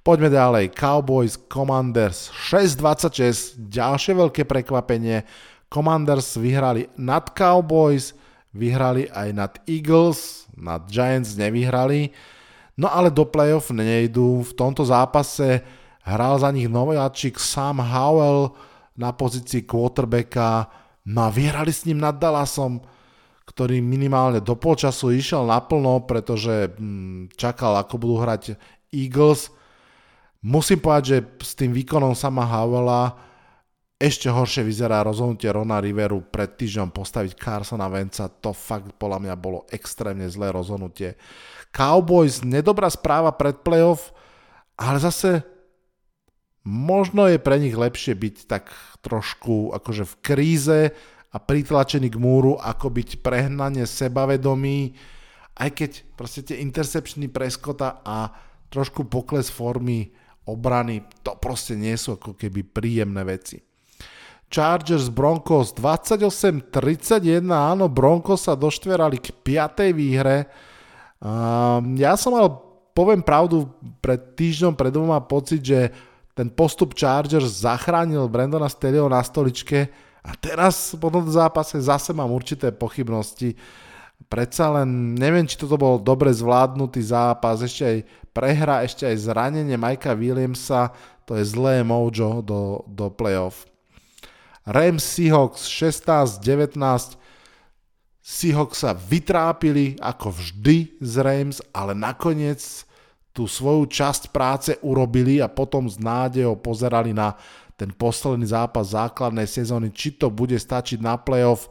Poďme 0.07 0.31
ďalej. 0.31 0.73
Cowboys 0.79 1.35
Commanders 1.51 2.31
6-26, 2.49 3.59
ďalšie 3.67 4.15
veľké 4.15 4.47
prekvapenie. 4.47 5.27
Commanders 5.69 6.39
vyhrali 6.39 6.89
nad 6.97 7.35
Cowboys, 7.35 8.15
vyhrali 8.55 9.11
aj 9.11 9.29
nad 9.35 9.53
Eagles, 9.69 10.49
nad 10.57 10.89
Giants 10.89 11.37
nevyhrali, 11.37 12.09
no 12.81 12.89
ale 12.89 13.13
do 13.13 13.29
playoff 13.29 13.69
nejdú. 13.69 14.47
V 14.49 14.53
tomto 14.57 14.87
zápase 14.87 15.61
hral 16.09 16.41
za 16.41 16.49
nich 16.55 16.71
nováčik 16.71 17.37
Sam 17.37 17.83
Howell 17.85 18.57
na 18.97 19.13
pozícii 19.13 19.69
quarterbacka, 19.69 20.73
no 21.05 21.27
a 21.27 21.31
vyhrali 21.31 21.71
s 21.71 21.85
ním 21.85 22.01
nad 22.01 22.17
Dallasom, 22.17 22.81
ktorý 23.49 23.81
minimálne 23.81 24.45
do 24.45 24.53
polčasu 24.53 25.17
išiel 25.17 25.49
naplno, 25.49 26.05
pretože 26.05 26.69
hm, 26.77 27.33
čakal, 27.33 27.81
ako 27.81 27.95
budú 27.97 28.17
hrať 28.21 28.61
Eagles. 28.93 29.49
Musím 30.45 30.85
povedať, 30.85 31.05
že 31.09 31.19
s 31.41 31.53
tým 31.57 31.73
výkonom 31.73 32.13
sama 32.13 32.45
Howella 32.45 33.17
ešte 33.99 34.31
horšie 34.31 34.63
vyzerá 34.63 35.03
rozhodnutie 35.03 35.51
Rona 35.51 35.83
Riveru 35.83 36.23
pred 36.23 36.55
týždňom 36.55 36.95
postaviť 36.95 37.35
Carsona 37.35 37.91
Venca. 37.91 38.31
To 38.31 38.55
fakt 38.55 38.95
podľa 38.95 39.27
mňa 39.27 39.35
bolo 39.35 39.67
extrémne 39.75 40.31
zlé 40.31 40.55
rozhodnutie. 40.55 41.19
Cowboys, 41.75 42.47
nedobrá 42.47 42.87
správa 42.95 43.35
pred 43.35 43.59
playoff, 43.67 44.15
ale 44.79 45.03
zase 45.03 45.43
možno 46.63 47.27
je 47.27 47.43
pre 47.43 47.59
nich 47.59 47.75
lepšie 47.75 48.15
byť 48.15 48.37
tak 48.47 48.71
trošku 49.03 49.75
akože 49.75 50.07
v 50.07 50.15
kríze 50.23 50.81
a 51.29 51.37
pritlačený 51.37 52.09
k 52.09 52.17
múru, 52.17 52.57
ako 52.57 52.89
byť 52.89 53.21
prehnane 53.21 53.85
sebavedomý, 53.85 54.97
aj 55.59 55.71
keď 55.75 55.91
proste 56.17 56.41
tie 56.47 56.65
intercepčný 56.65 57.29
preskota 57.29 58.01
a 58.01 58.33
trošku 58.73 59.05
pokles 59.09 59.53
formy 59.53 60.09
obrany, 60.49 61.05
to 61.21 61.37
proste 61.37 61.77
nie 61.77 61.93
sú 62.01 62.17
ako 62.17 62.33
keby 62.33 62.65
príjemné 62.65 63.21
veci. 63.29 63.61
Chargers 64.49 65.13
Broncos 65.13 65.77
28-31, 65.77 67.45
áno, 67.53 67.93
Broncos 67.93 68.49
sa 68.49 68.57
doštverali 68.57 69.21
k 69.21 69.29
5. 69.45 69.93
výhre. 69.93 70.49
Um, 71.21 71.93
ja 72.01 72.17
som 72.17 72.33
mal, 72.33 72.49
poviem 72.97 73.21
pravdu, 73.21 73.69
pred 74.01 74.33
týždňom, 74.33 74.73
pred 74.73 74.89
dvoma 74.89 75.21
pocit, 75.21 75.61
že 75.61 75.93
ten 76.33 76.49
postup 76.49 76.97
Chargers 76.97 77.61
zachránil 77.61 78.25
Brandona 78.33 78.73
Stelio 78.73 79.05
na 79.05 79.21
stoličke 79.21 80.08
a 80.23 80.35
teraz 80.35 80.95
po 80.99 81.09
tomto 81.09 81.31
zápase 81.31 81.79
zase 81.79 82.11
mám 82.13 82.31
určité 82.31 82.75
pochybnosti. 82.75 83.55
Predsa 84.27 84.83
len 84.83 85.15
neviem, 85.15 85.47
či 85.47 85.57
toto 85.57 85.79
bol 85.79 85.97
dobre 86.03 86.35
zvládnutý 86.35 87.01
zápas, 87.01 87.63
ešte 87.63 87.85
aj 87.87 87.99
prehra, 88.35 88.83
ešte 88.83 89.07
aj 89.07 89.17
zranenie 89.31 89.79
Majka 89.79 90.13
Williamsa, 90.13 90.91
to 91.23 91.39
je 91.39 91.45
zlé 91.47 91.87
mojo 91.87 92.43
do, 92.43 92.83
do 92.89 93.07
playoff. 93.15 93.69
Rams 94.69 95.01
Seahawks 95.01 95.65
16-19. 95.65 97.17
Seahawks 98.21 98.85
sa 98.85 98.93
vytrápili 98.93 99.97
ako 99.97 100.37
vždy 100.37 101.01
z 101.01 101.15
Rams, 101.25 101.65
ale 101.73 101.97
nakoniec 101.97 102.61
tú 103.33 103.49
svoju 103.49 103.89
časť 103.89 104.29
práce 104.29 104.77
urobili 104.85 105.41
a 105.41 105.49
potom 105.49 105.89
s 105.89 105.97
nádejou 105.97 106.59
pozerali 106.61 107.17
na 107.17 107.33
ten 107.79 107.95
posledný 107.95 108.51
zápas 108.51 108.91
základnej 108.91 109.47
sezóny, 109.47 109.95
či 109.95 110.19
to 110.19 110.35
bude 110.35 110.59
stačiť 110.59 110.99
na 110.99 111.15
playoff. 111.15 111.71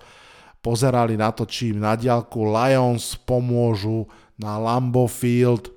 Pozerali 0.64 1.20
na 1.20 1.36
to, 1.36 1.44
či 1.44 1.76
im 1.76 1.84
na 1.84 2.00
diálku 2.00 2.48
Lions 2.48 3.20
pomôžu 3.28 4.08
na 4.40 4.56
Lambo 4.56 5.06
Field. 5.12 5.76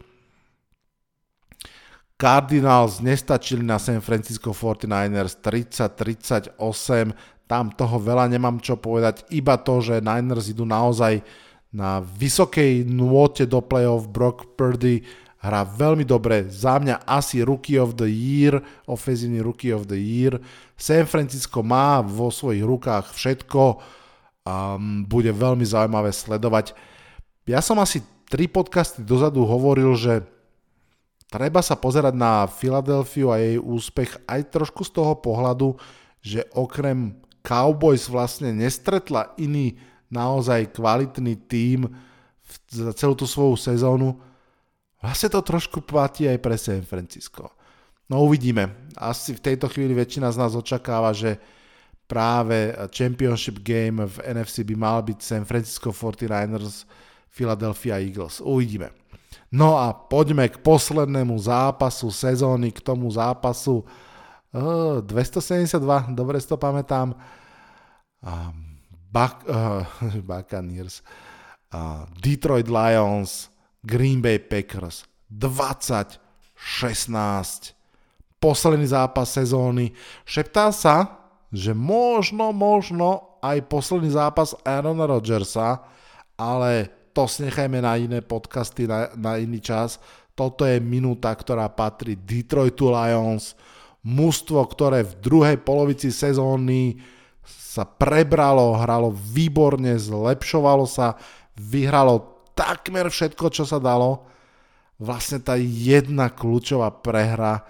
Cardinals 2.14 3.02
nestačili 3.02 3.64
na 3.64 3.80
San 3.80 3.98
Francisco 4.04 4.52
49ers 4.52 5.40
30-38, 5.40 7.16
tam 7.48 7.72
toho 7.72 7.96
veľa 7.96 8.28
nemám 8.28 8.60
čo 8.60 8.76
povedať, 8.76 9.24
iba 9.32 9.56
to, 9.58 9.80
že 9.80 10.04
Niners 10.04 10.52
idú 10.52 10.68
naozaj 10.68 11.24
na 11.72 12.04
vysokej 12.04 12.84
nôte 12.84 13.48
do 13.48 13.64
playoff, 13.64 14.06
Brock 14.06 14.52
Purdy 14.54 15.02
hrá 15.40 15.64
veľmi 15.64 16.04
dobre, 16.04 16.44
za 16.52 16.76
mňa 16.76 17.08
asi 17.08 17.40
Rookie 17.40 17.80
of 17.80 17.96
the 17.96 18.08
Year, 18.08 18.60
ofenzívny 18.84 19.40
Rookie 19.40 19.72
of 19.72 19.88
the 19.88 19.96
Year. 19.96 20.36
San 20.76 21.08
Francisco 21.08 21.64
má 21.64 22.04
vo 22.04 22.28
svojich 22.28 22.60
rukách 22.60 23.16
všetko 23.16 23.62
a 24.44 24.76
bude 25.08 25.32
veľmi 25.32 25.64
zaujímavé 25.64 26.12
sledovať. 26.12 26.76
Ja 27.48 27.64
som 27.64 27.80
asi 27.80 28.04
tri 28.28 28.46
podcasty 28.46 29.00
dozadu 29.00 29.48
hovoril, 29.48 29.96
že 29.96 30.22
treba 31.32 31.64
sa 31.64 31.74
pozerať 31.74 32.12
na 32.12 32.44
Filadelfiu 32.44 33.32
a 33.32 33.40
jej 33.40 33.56
úspech 33.56 34.20
aj 34.28 34.52
trošku 34.52 34.84
z 34.84 34.92
toho 34.92 35.16
pohľadu, 35.18 35.80
že 36.20 36.44
okrem 36.52 37.16
Cowboys 37.40 38.12
vlastne 38.12 38.52
nestretla 38.52 39.32
iný 39.40 39.80
naozaj 40.12 40.76
kvalitný 40.76 41.48
tím 41.48 41.88
za 42.68 42.92
celú 42.92 43.16
tú 43.16 43.24
svoju 43.24 43.56
sezónu. 43.56 44.20
Vlastne 45.00 45.32
to 45.32 45.40
trošku 45.40 45.80
platí 45.80 46.28
aj 46.28 46.38
pre 46.38 46.56
San 46.60 46.84
Francisco. 46.84 47.56
No 48.10 48.26
uvidíme. 48.26 48.92
Asi 49.00 49.32
v 49.32 49.40
tejto 49.40 49.70
chvíli 49.72 49.96
väčšina 49.96 50.28
z 50.28 50.36
nás 50.36 50.52
očakáva, 50.52 51.16
že 51.16 51.40
práve 52.10 52.74
championship 52.90 53.62
game 53.62 54.02
v 54.02 54.16
NFC 54.26 54.66
by 54.66 54.74
mal 54.76 54.98
byť 55.06 55.18
San 55.22 55.44
Francisco 55.46 55.94
49ers 55.94 56.84
Philadelphia 57.30 58.02
Eagles. 58.02 58.42
Uvidíme. 58.42 58.90
No 59.54 59.78
a 59.78 59.94
poďme 59.94 60.50
k 60.50 60.58
poslednému 60.58 61.38
zápasu 61.38 62.10
sezóny, 62.10 62.74
k 62.74 62.82
tomu 62.82 63.10
zápasu 63.10 63.82
uh, 64.54 65.02
272, 65.02 66.14
dobre 66.14 66.38
si 66.42 66.46
to 66.46 66.58
pamätám. 66.58 67.14
Um, 68.22 68.78
Buc- 69.10 69.46
uh, 69.46 69.82
Buccaneers, 70.28 71.02
uh, 71.74 72.06
Detroit 72.22 72.70
Lions, 72.70 73.50
Green 73.80 74.20
Bay 74.20 74.36
Packers 74.38 75.08
20-16. 75.32 77.72
Posledný 78.40 78.86
zápas 78.88 79.28
sezóny. 79.32 79.92
Šeptá 80.24 80.72
sa, 80.72 81.18
že 81.52 81.74
možno, 81.76 82.52
možno 82.52 83.22
aj 83.40 83.62
posledný 83.68 84.10
zápas 84.12 84.54
Aarona 84.64 85.06
Rodgersa, 85.08 85.80
ale 86.36 86.88
to 87.16 87.26
snechajme 87.26 87.80
na 87.82 87.96
iné 87.96 88.22
podcasty, 88.24 88.86
na, 88.88 89.08
na 89.16 89.36
iný 89.36 89.60
čas. 89.60 90.00
Toto 90.36 90.64
je 90.64 90.80
minúta, 90.80 91.32
ktorá 91.32 91.68
patrí 91.68 92.16
Detroitu 92.16 92.88
Lions, 92.88 93.56
mužstvo, 94.00 94.64
ktoré 94.64 95.04
v 95.04 95.14
druhej 95.20 95.56
polovici 95.60 96.08
sezóny 96.08 96.96
sa 97.44 97.84
prebralo, 97.84 98.72
hralo 98.80 99.12
výborne, 99.12 100.00
zlepšovalo 100.00 100.88
sa, 100.88 101.20
vyhralo 101.60 102.39
takmer 102.60 103.08
všetko, 103.08 103.48
čo 103.48 103.64
sa 103.64 103.80
dalo. 103.80 104.28
Vlastne 105.00 105.40
tá 105.40 105.56
jedna 105.56 106.28
kľúčová 106.28 106.92
prehra 106.92 107.64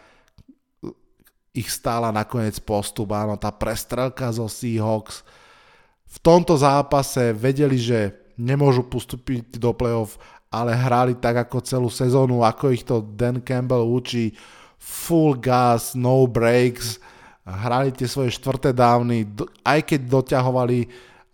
ich 1.54 1.70
stála 1.70 2.10
nakoniec 2.10 2.58
postup, 2.62 3.14
áno, 3.14 3.38
tá 3.38 3.54
prestrelka 3.54 4.34
zo 4.34 4.50
Seahawks. 4.50 5.22
V 6.10 6.18
tomto 6.18 6.58
zápase 6.58 7.30
vedeli, 7.30 7.78
že 7.78 8.18
nemôžu 8.34 8.86
postúpiť 8.86 9.62
do 9.62 9.70
playoff, 9.70 10.18
ale 10.50 10.74
hrali 10.74 11.14
tak 11.14 11.46
ako 11.46 11.62
celú 11.62 11.86
sezónu, 11.90 12.42
ako 12.42 12.74
ich 12.74 12.82
to 12.82 13.02
Dan 13.02 13.42
Campbell 13.46 13.86
učí, 13.86 14.34
full 14.74 15.38
gas, 15.38 15.94
no 15.94 16.26
breaks, 16.26 16.98
hrali 17.46 17.94
tie 17.94 18.10
svoje 18.10 18.34
štvrté 18.34 18.74
dávny, 18.74 19.26
aj 19.62 19.86
keď 19.86 20.00
doťahovali 20.10 20.78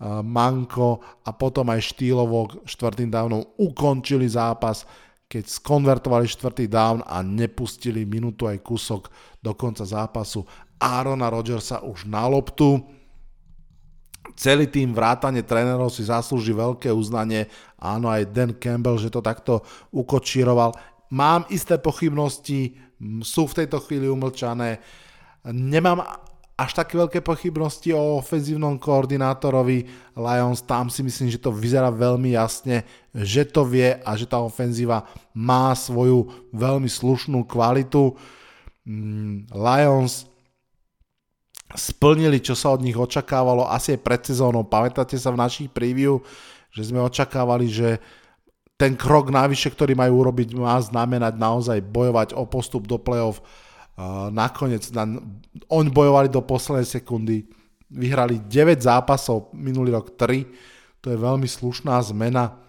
Manko 0.05 1.01
a 1.25 1.33
potom 1.33 1.73
aj 1.73 1.97
štýlovo 1.97 2.69
štvrtým 2.69 3.09
dávnom 3.09 3.41
ukončili 3.57 4.29
zápas, 4.29 4.85
keď 5.27 5.49
skonvertovali 5.49 6.29
štvrtý 6.29 6.69
down 6.69 7.01
a 7.03 7.25
nepustili 7.25 8.05
minútu 8.05 8.47
aj 8.47 8.61
kúsok 8.61 9.09
do 9.41 9.57
konca 9.57 9.83
zápasu. 9.83 10.45
Aarona 10.77 11.33
Rodgersa 11.33 11.81
už 11.81 12.05
na 12.05 12.29
loptu, 12.29 12.85
celý 14.37 14.69
tým 14.69 14.93
vrátane 14.93 15.41
trénerov 15.41 15.89
si 15.89 16.05
zaslúži 16.05 16.53
veľké 16.53 16.93
uznanie. 16.93 17.49
Áno, 17.81 18.13
aj 18.13 18.29
Dan 18.29 18.53
Campbell, 18.61 19.01
že 19.01 19.09
to 19.09 19.25
takto 19.25 19.65
ukočíroval. 19.91 20.77
Mám 21.09 21.49
isté 21.49 21.81
pochybnosti, 21.81 22.77
sú 23.25 23.49
v 23.49 23.65
tejto 23.65 23.81
chvíli 23.81 24.13
umlčané. 24.13 24.85
Nemám 25.47 26.05
až 26.57 26.73
také 26.73 26.97
veľké 26.97 27.21
pochybnosti 27.21 27.93
o 27.93 28.17
ofenzívnom 28.17 28.81
koordinátorovi 28.81 29.85
Lions, 30.17 30.65
tam 30.65 30.89
si 30.89 31.05
myslím, 31.05 31.29
že 31.29 31.37
to 31.37 31.53
vyzerá 31.53 31.93
veľmi 31.93 32.33
jasne, 32.33 32.89
že 33.13 33.45
to 33.45 33.69
vie 33.69 33.93
a 34.01 34.11
že 34.17 34.25
tá 34.25 34.41
ofenzíva 34.41 35.05
má 35.37 35.77
svoju 35.77 36.49
veľmi 36.57 36.89
slušnú 36.89 37.45
kvalitu. 37.45 38.17
Mm, 38.89 39.53
Lions 39.53 40.25
splnili, 41.77 42.41
čo 42.41 42.57
sa 42.57 42.73
od 42.73 42.81
nich 42.81 42.97
očakávalo 42.97 43.69
asi 43.69 43.93
aj 43.93 44.01
pred 44.01 44.21
sezónou. 44.25 44.65
Pamätáte 44.65 45.21
sa 45.21 45.29
v 45.29 45.41
našich 45.45 45.69
preview, 45.69 46.25
že 46.73 46.89
sme 46.89 47.05
očakávali, 47.05 47.69
že 47.69 48.01
ten 48.81 48.97
krok 48.97 49.29
navyše, 49.29 49.69
ktorý 49.69 49.93
majú 49.93 50.25
urobiť, 50.25 50.57
má 50.57 50.81
znamenať 50.81 51.37
naozaj 51.37 51.85
bojovať 51.85 52.33
o 52.33 52.49
postup 52.49 52.89
do 52.89 52.97
play-off. 52.97 53.45
Nakoniec 54.31 54.93
oni 55.73 55.89
bojovali 55.89 56.29
do 56.29 56.45
poslednej 56.45 56.85
sekundy, 56.85 57.49
vyhrali 57.89 58.45
9 58.45 58.83
zápasov, 58.83 59.51
minulý 59.57 59.97
rok 59.97 60.13
3, 60.21 60.45
to 61.01 61.09
je 61.09 61.17
veľmi 61.17 61.49
slušná 61.49 61.97
zmena 62.05 62.67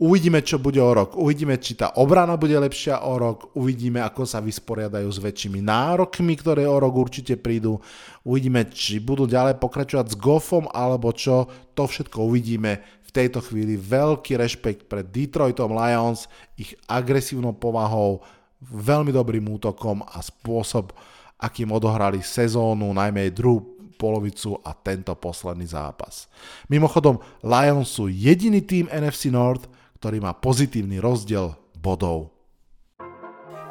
Uvidíme, 0.00 0.40
čo 0.40 0.56
bude 0.56 0.80
o 0.80 0.96
rok. 0.96 1.12
Uvidíme, 1.12 1.60
či 1.60 1.76
tá 1.76 1.92
obrana 2.00 2.40
bude 2.40 2.56
lepšia 2.56 3.04
o 3.04 3.20
rok. 3.20 3.52
Uvidíme, 3.52 4.00
ako 4.00 4.24
sa 4.24 4.40
vysporiadajú 4.40 5.04
s 5.04 5.20
väčšími 5.20 5.60
nárokmi, 5.60 6.40
ktoré 6.40 6.64
o 6.64 6.80
rok 6.80 6.96
určite 6.96 7.36
prídu. 7.36 7.76
Uvidíme, 8.24 8.64
či 8.72 8.96
budú 8.96 9.28
ďalej 9.28 9.60
pokračovať 9.60 10.08
s 10.08 10.16
Goffom 10.16 10.72
alebo 10.72 11.12
čo. 11.12 11.52
To 11.76 11.84
všetko 11.84 12.16
uvidíme. 12.16 12.80
V 13.04 13.10
tejto 13.12 13.44
chvíli 13.44 13.76
veľký 13.76 14.40
rešpekt 14.40 14.88
pred 14.88 15.04
Detroitom 15.04 15.76
Lions, 15.76 16.32
ich 16.56 16.72
agresívnou 16.88 17.52
povahou, 17.52 18.24
veľmi 18.60 19.12
dobrým 19.12 19.44
útokom 19.48 20.04
a 20.04 20.20
spôsob, 20.20 20.92
akým 21.40 21.72
odohrali 21.72 22.20
sezónu, 22.20 22.92
najmä 22.92 23.32
druhú 23.32 23.80
polovicu 24.00 24.56
a 24.64 24.72
tento 24.72 25.12
posledný 25.16 25.68
zápas. 25.68 26.28
Mimochodom, 26.72 27.20
Lions 27.44 27.92
sú 27.92 28.08
jediný 28.08 28.64
tým 28.64 28.88
NFC 28.88 29.28
North, 29.28 29.68
ktorý 30.00 30.24
má 30.24 30.32
pozitívny 30.32 30.96
rozdiel 30.96 31.52
bodov. 31.76 32.32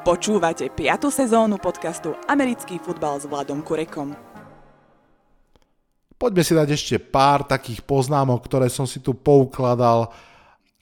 Počúvate 0.05 0.69
5. 0.73 1.09
sezónu 1.09 1.61
podcastu 1.61 2.17
Americký 2.29 2.77
futbal 2.81 3.21
s 3.21 3.25
Vladom 3.29 3.61
Kurekom. 3.61 4.13
Poďme 6.19 6.43
si 6.43 6.51
dať 6.51 6.69
ešte 6.75 6.95
pár 6.99 7.47
takých 7.47 7.85
poznámok, 7.85 8.43
ktoré 8.43 8.67
som 8.67 8.83
si 8.83 8.99
tu 8.99 9.15
poukladal. 9.15 10.11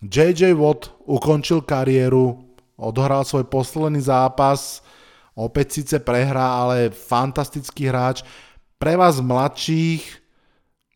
JJ 0.01 0.53
Watt 0.57 0.93
ukončil 1.05 1.61
kariéru, 1.61 2.46
odohral 2.77 3.25
svoj 3.25 3.49
posledný 3.49 3.99
zápas, 4.05 4.85
opäť 5.33 5.81
síce 5.81 5.97
prehrá, 5.99 6.61
ale 6.61 6.93
fantastický 6.93 7.89
hráč. 7.89 8.21
Pre 8.77 8.93
vás 8.93 9.17
mladších, 9.17 10.05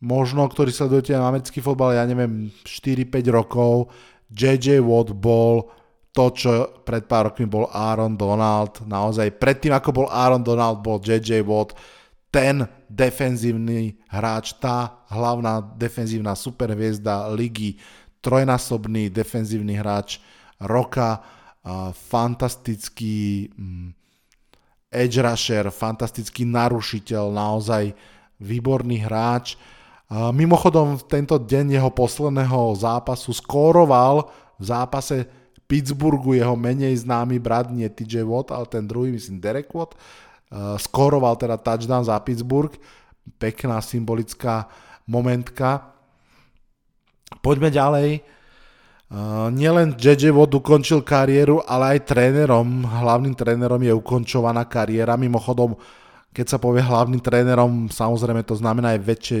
možno 0.02 0.46
ktorí 0.46 0.70
sledujete 0.70 1.18
americký 1.18 1.58
fotbal, 1.58 1.98
ja 1.98 2.06
neviem, 2.06 2.54
4-5 2.62 3.26
rokov, 3.34 3.90
JJ 4.30 4.80
Watt 4.80 5.12
bol 5.12 5.68
to, 6.12 6.24
čo 6.32 6.50
pred 6.84 7.08
pár 7.08 7.32
rokmi 7.32 7.48
bol 7.48 7.68
Aaron 7.72 8.16
Donald. 8.16 8.84
Naozaj 8.84 9.36
predtým, 9.40 9.72
ako 9.72 10.04
bol 10.04 10.08
Aaron 10.08 10.44
Donald, 10.44 10.84
bol 10.84 11.00
JJ 11.00 11.42
Watt 11.44 11.76
ten 12.32 12.64
defenzívny 12.88 14.00
hráč, 14.08 14.56
tá 14.56 15.04
hlavná 15.12 15.60
defenzívna 15.76 16.32
superhviezda 16.32 17.28
ligy, 17.28 17.76
trojnásobný 18.24 19.12
defenzívny 19.12 19.76
hráč 19.76 20.16
roka, 20.56 21.20
fantastický 21.94 23.48
mm, 23.54 23.94
edge 24.90 25.18
rusher, 25.22 25.70
fantastický 25.70 26.42
narušiteľ, 26.44 27.32
naozaj 27.32 27.94
výborný 28.42 29.06
hráč. 29.06 29.56
Mimochodom, 30.12 31.00
v 31.00 31.04
tento 31.08 31.40
deň 31.40 31.80
jeho 31.80 31.88
posledného 31.88 32.76
zápasu 32.76 33.32
skóroval 33.32 34.28
v 34.60 34.64
zápase 34.68 35.24
Pittsburghu 35.64 36.36
jeho 36.36 36.52
menej 36.52 37.00
známy 37.00 37.40
brat, 37.40 37.72
nie 37.72 37.88
TJ 37.88 38.28
Watt, 38.28 38.52
ale 38.52 38.68
ten 38.68 38.84
druhý, 38.84 39.08
myslím 39.16 39.40
Derek 39.40 39.72
Watt, 39.72 39.96
skóroval 40.76 41.40
teda 41.40 41.56
touchdown 41.56 42.04
za 42.04 42.20
Pittsburgh. 42.20 42.76
Pekná 43.40 43.80
symbolická 43.80 44.68
momentka. 45.08 45.94
Poďme 47.40 47.72
ďalej. 47.72 48.20
Uh, 49.12 49.52
nielen 49.52 49.92
JJ 49.92 50.32
Watt 50.32 50.56
ukončil 50.56 51.04
kariéru, 51.04 51.60
ale 51.68 52.00
aj 52.00 52.16
trénerom, 52.16 52.80
hlavným 52.80 53.36
trénerom 53.36 53.76
je 53.84 53.92
ukončovaná 53.92 54.64
kariéra. 54.64 55.20
Mimochodom, 55.20 55.76
keď 56.32 56.56
sa 56.56 56.56
povie 56.56 56.80
hlavným 56.80 57.20
trénerom, 57.20 57.92
samozrejme 57.92 58.40
to 58.40 58.56
znamená 58.56 58.96
aj 58.96 59.04
väčšie, 59.04 59.40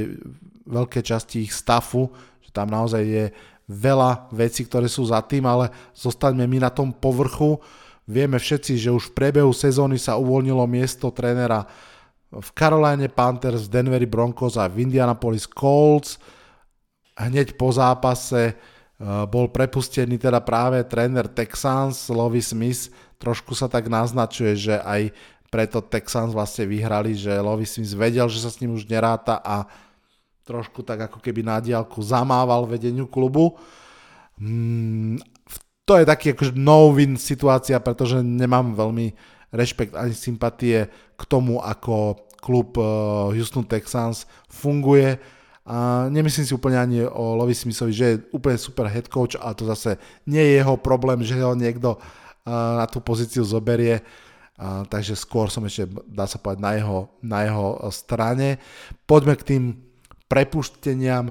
veľké 0.68 1.00
časti 1.00 1.48
ich 1.48 1.56
stafu, 1.56 2.12
že 2.44 2.52
tam 2.52 2.68
naozaj 2.68 3.00
je 3.00 3.24
veľa 3.64 4.28
vecí, 4.36 4.68
ktoré 4.68 4.92
sú 4.92 5.08
za 5.08 5.24
tým, 5.24 5.48
ale 5.48 5.72
zostaňme 5.96 6.44
my 6.44 6.68
na 6.68 6.70
tom 6.70 6.92
povrchu. 6.92 7.56
Vieme 8.04 8.36
všetci, 8.36 8.76
že 8.76 8.92
už 8.92 9.08
v 9.08 9.16
priebehu 9.16 9.56
sezóny 9.56 9.96
sa 9.96 10.20
uvoľnilo 10.20 10.68
miesto 10.68 11.08
trénera 11.16 11.64
v 12.28 12.48
Caroline 12.52 13.08
Panthers, 13.08 13.72
v 13.72 13.80
Denveri 13.80 14.04
Broncos 14.04 14.60
a 14.60 14.68
v 14.68 14.84
Indianapolis 14.84 15.48
Colts. 15.48 16.20
Hneď 17.16 17.56
po 17.56 17.72
zápase 17.72 18.52
bol 19.02 19.50
prepustený 19.50 20.14
teda 20.14 20.38
práve 20.38 20.78
tréner 20.86 21.26
Texans, 21.26 22.06
Lovie 22.06 22.44
Smith, 22.44 22.86
trošku 23.18 23.54
sa 23.58 23.66
tak 23.66 23.90
naznačuje, 23.90 24.54
že 24.54 24.74
aj 24.78 25.10
preto 25.50 25.82
Texans 25.82 26.30
vlastne 26.32 26.64
vyhrali, 26.70 27.18
že 27.18 27.34
Lovie 27.42 27.66
Smith 27.66 27.92
vedel, 27.98 28.30
že 28.30 28.40
sa 28.40 28.48
s 28.48 28.62
ním 28.62 28.78
už 28.78 28.86
neráta 28.86 29.42
a 29.42 29.66
trošku 30.46 30.86
tak 30.86 31.10
ako 31.10 31.18
keby 31.18 31.42
na 31.42 31.58
diálku 31.58 31.98
zamával 32.02 32.66
vedeniu 32.66 33.10
klubu. 33.10 33.58
Hmm, 34.38 35.18
to 35.82 35.98
je 35.98 36.06
taký 36.06 36.32
akože 36.32 36.54
no-win 36.54 37.18
situácia, 37.18 37.78
pretože 37.82 38.22
nemám 38.22 38.74
veľmi 38.74 39.12
rešpekt 39.52 39.92
ani 39.98 40.14
sympatie 40.14 40.88
k 41.18 41.22
tomu, 41.26 41.60
ako 41.60 42.16
klub 42.42 42.74
eh, 42.78 42.84
Houston 43.38 43.66
Texans 43.66 44.26
funguje 44.50 45.20
a 45.62 46.10
nemyslím 46.10 46.46
si 46.46 46.52
úplne 46.58 46.78
ani 46.78 46.98
o 47.06 47.38
Lovi 47.38 47.54
Smithovi, 47.54 47.92
že 47.94 48.06
je 48.10 48.22
úplne 48.34 48.58
super 48.58 48.90
head 48.90 49.06
coach, 49.06 49.38
ale 49.38 49.54
to 49.54 49.62
zase 49.70 49.94
nie 50.26 50.42
je 50.42 50.58
jeho 50.58 50.74
problém, 50.74 51.22
že 51.22 51.38
ho 51.38 51.54
niekto 51.54 52.02
na 52.50 52.82
tú 52.90 52.98
pozíciu 52.98 53.46
zoberie. 53.46 54.02
A, 54.58 54.82
takže 54.82 55.14
skôr 55.14 55.46
som 55.46 55.62
ešte, 55.62 55.86
dá 56.10 56.26
sa 56.26 56.42
povedať, 56.42 56.60
na 56.62 56.72
jeho, 56.74 56.98
na 57.22 57.38
jeho 57.46 57.66
strane. 57.94 58.58
Poďme 59.06 59.38
k 59.38 59.46
tým 59.54 59.62
prepušteniam. 60.26 61.30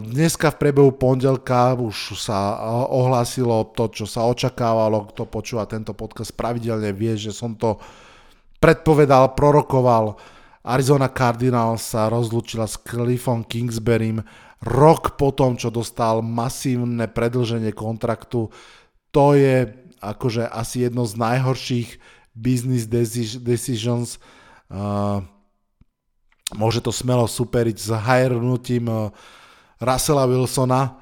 Dneska 0.00 0.48
v 0.56 0.60
priebehu 0.64 0.96
pondelka 0.96 1.76
už 1.76 2.16
sa 2.16 2.56
ohlásilo 2.88 3.68
to, 3.76 3.92
čo 3.92 4.08
sa 4.08 4.24
očakávalo. 4.24 5.12
Kto 5.12 5.28
počúva 5.28 5.68
tento 5.68 5.92
podcast 5.92 6.32
pravidelne 6.32 6.96
vie, 6.96 7.12
že 7.20 7.36
som 7.36 7.52
to 7.52 7.76
predpovedal, 8.56 9.36
prorokoval 9.36 10.16
Arizona 10.66 11.06
Cardinals 11.06 11.94
sa 11.94 12.10
rozlúčila 12.10 12.66
s 12.66 12.74
Cliffom 12.82 13.46
Kingsberrym 13.46 14.26
rok 14.66 15.14
potom, 15.14 15.54
čo 15.54 15.70
dostal 15.70 16.26
masívne 16.26 17.06
predlženie 17.06 17.70
kontraktu. 17.70 18.50
To 19.14 19.26
je 19.38 19.70
akože 20.02 20.42
asi 20.50 20.90
jedno 20.90 21.06
z 21.06 21.14
najhorších 21.22 21.88
business 22.34 22.90
decisions. 23.38 24.18
Môže 26.50 26.80
to 26.82 26.90
smelo 26.90 27.30
superiť 27.30 27.76
s 27.78 27.90
hirnutím 28.02 28.90
uh, 28.90 29.14
Russella 29.78 30.26
Wilsona. 30.26 30.98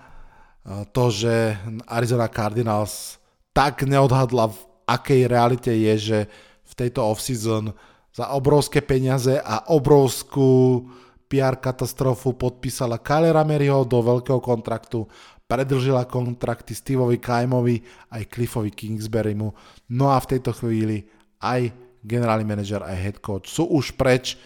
To, 0.64 1.12
že 1.12 1.60
Arizona 1.84 2.24
Cardinals 2.32 3.20
tak 3.52 3.84
neodhadla, 3.84 4.48
v 4.48 4.60
akej 4.88 5.20
realite 5.28 5.68
je, 5.68 5.94
že 6.00 6.18
v 6.64 6.72
tejto 6.72 7.04
offseason 7.04 7.68
season 7.68 7.93
za 8.14 8.30
obrovské 8.30 8.78
peniaze 8.78 9.42
a 9.42 9.74
obrovskú 9.74 10.86
PR 11.26 11.58
katastrofu 11.58 12.38
podpísala 12.38 13.02
Kylera 13.02 13.42
Maryho 13.42 13.82
do 13.82 13.98
veľkého 13.98 14.38
kontraktu, 14.38 15.02
predržila 15.50 16.06
kontrakty 16.06 16.78
Steveovi 16.78 17.18
Kaimovi 17.18 17.82
aj 18.14 18.30
Cliffovi 18.30 18.70
Kingsburymu. 18.70 19.50
No 19.90 20.14
a 20.14 20.22
v 20.22 20.30
tejto 20.30 20.54
chvíli 20.54 21.02
aj 21.42 21.74
generálny 22.06 22.46
manažer, 22.46 22.86
aj 22.86 22.96
head 23.02 23.18
coach 23.18 23.50
sú 23.50 23.66
už 23.66 23.98
preč. 23.98 24.38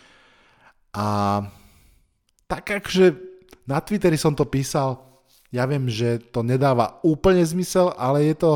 A 0.96 1.44
tak 2.48 2.72
akže 2.72 3.20
na 3.68 3.84
Twitteri 3.84 4.16
som 4.16 4.32
to 4.32 4.48
písal, 4.48 5.04
ja 5.52 5.68
viem, 5.68 5.92
že 5.92 6.24
to 6.32 6.40
nedáva 6.40 6.96
úplne 7.04 7.44
zmysel, 7.44 7.92
ale 8.00 8.32
je 8.32 8.34
to, 8.36 8.52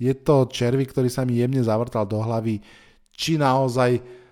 je 0.00 0.12
to 0.16 0.48
červy, 0.48 0.88
ktorý 0.88 1.12
sa 1.12 1.28
mi 1.28 1.36
jemne 1.36 1.60
zavrtal 1.60 2.08
do 2.08 2.16
hlavy, 2.20 2.64
či 3.12 3.36
naozaj 3.36 4.23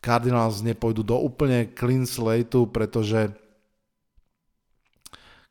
Cardinals 0.00 0.62
nepôjdu 0.62 1.02
do 1.02 1.16
úplne 1.18 1.66
clean 1.72 2.06
slate, 2.06 2.56
pretože 2.70 3.32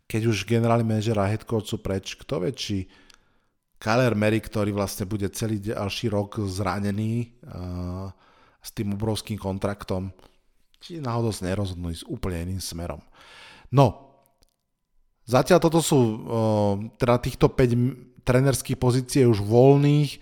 keď 0.06 0.22
už 0.30 0.46
generálny 0.46 0.86
manažer 0.86 1.18
a 1.18 1.26
head 1.26 1.44
coach 1.44 1.74
sú 1.74 1.82
preč, 1.82 2.14
kto 2.14 2.46
vie, 2.46 2.52
či 2.54 2.78
Kyler 3.82 4.14
Mary, 4.16 4.40
ktorý 4.40 4.72
vlastne 4.72 5.10
bude 5.10 5.28
celý 5.34 5.60
ďalší 5.60 6.14
rok 6.14 6.40
zranený 6.46 7.36
uh, 7.46 8.10
s 8.62 8.70
tým 8.72 8.96
obrovským 8.96 9.38
kontraktom, 9.38 10.14
či 10.80 11.02
náhodou 11.02 11.34
sa 11.34 11.50
nerozhodnú 11.50 11.92
ísť 11.92 12.06
úplne 12.08 12.50
iným 12.50 12.62
smerom. 12.62 13.02
No, 13.74 14.16
zatiaľ 15.26 15.60
toto 15.60 15.82
sú 15.82 16.00
uh, 16.00 16.18
teda 16.96 17.18
týchto 17.20 17.50
5 17.52 18.26
trenerských 18.26 18.78
pozícií 18.78 19.26
už 19.26 19.42
voľných. 19.42 20.22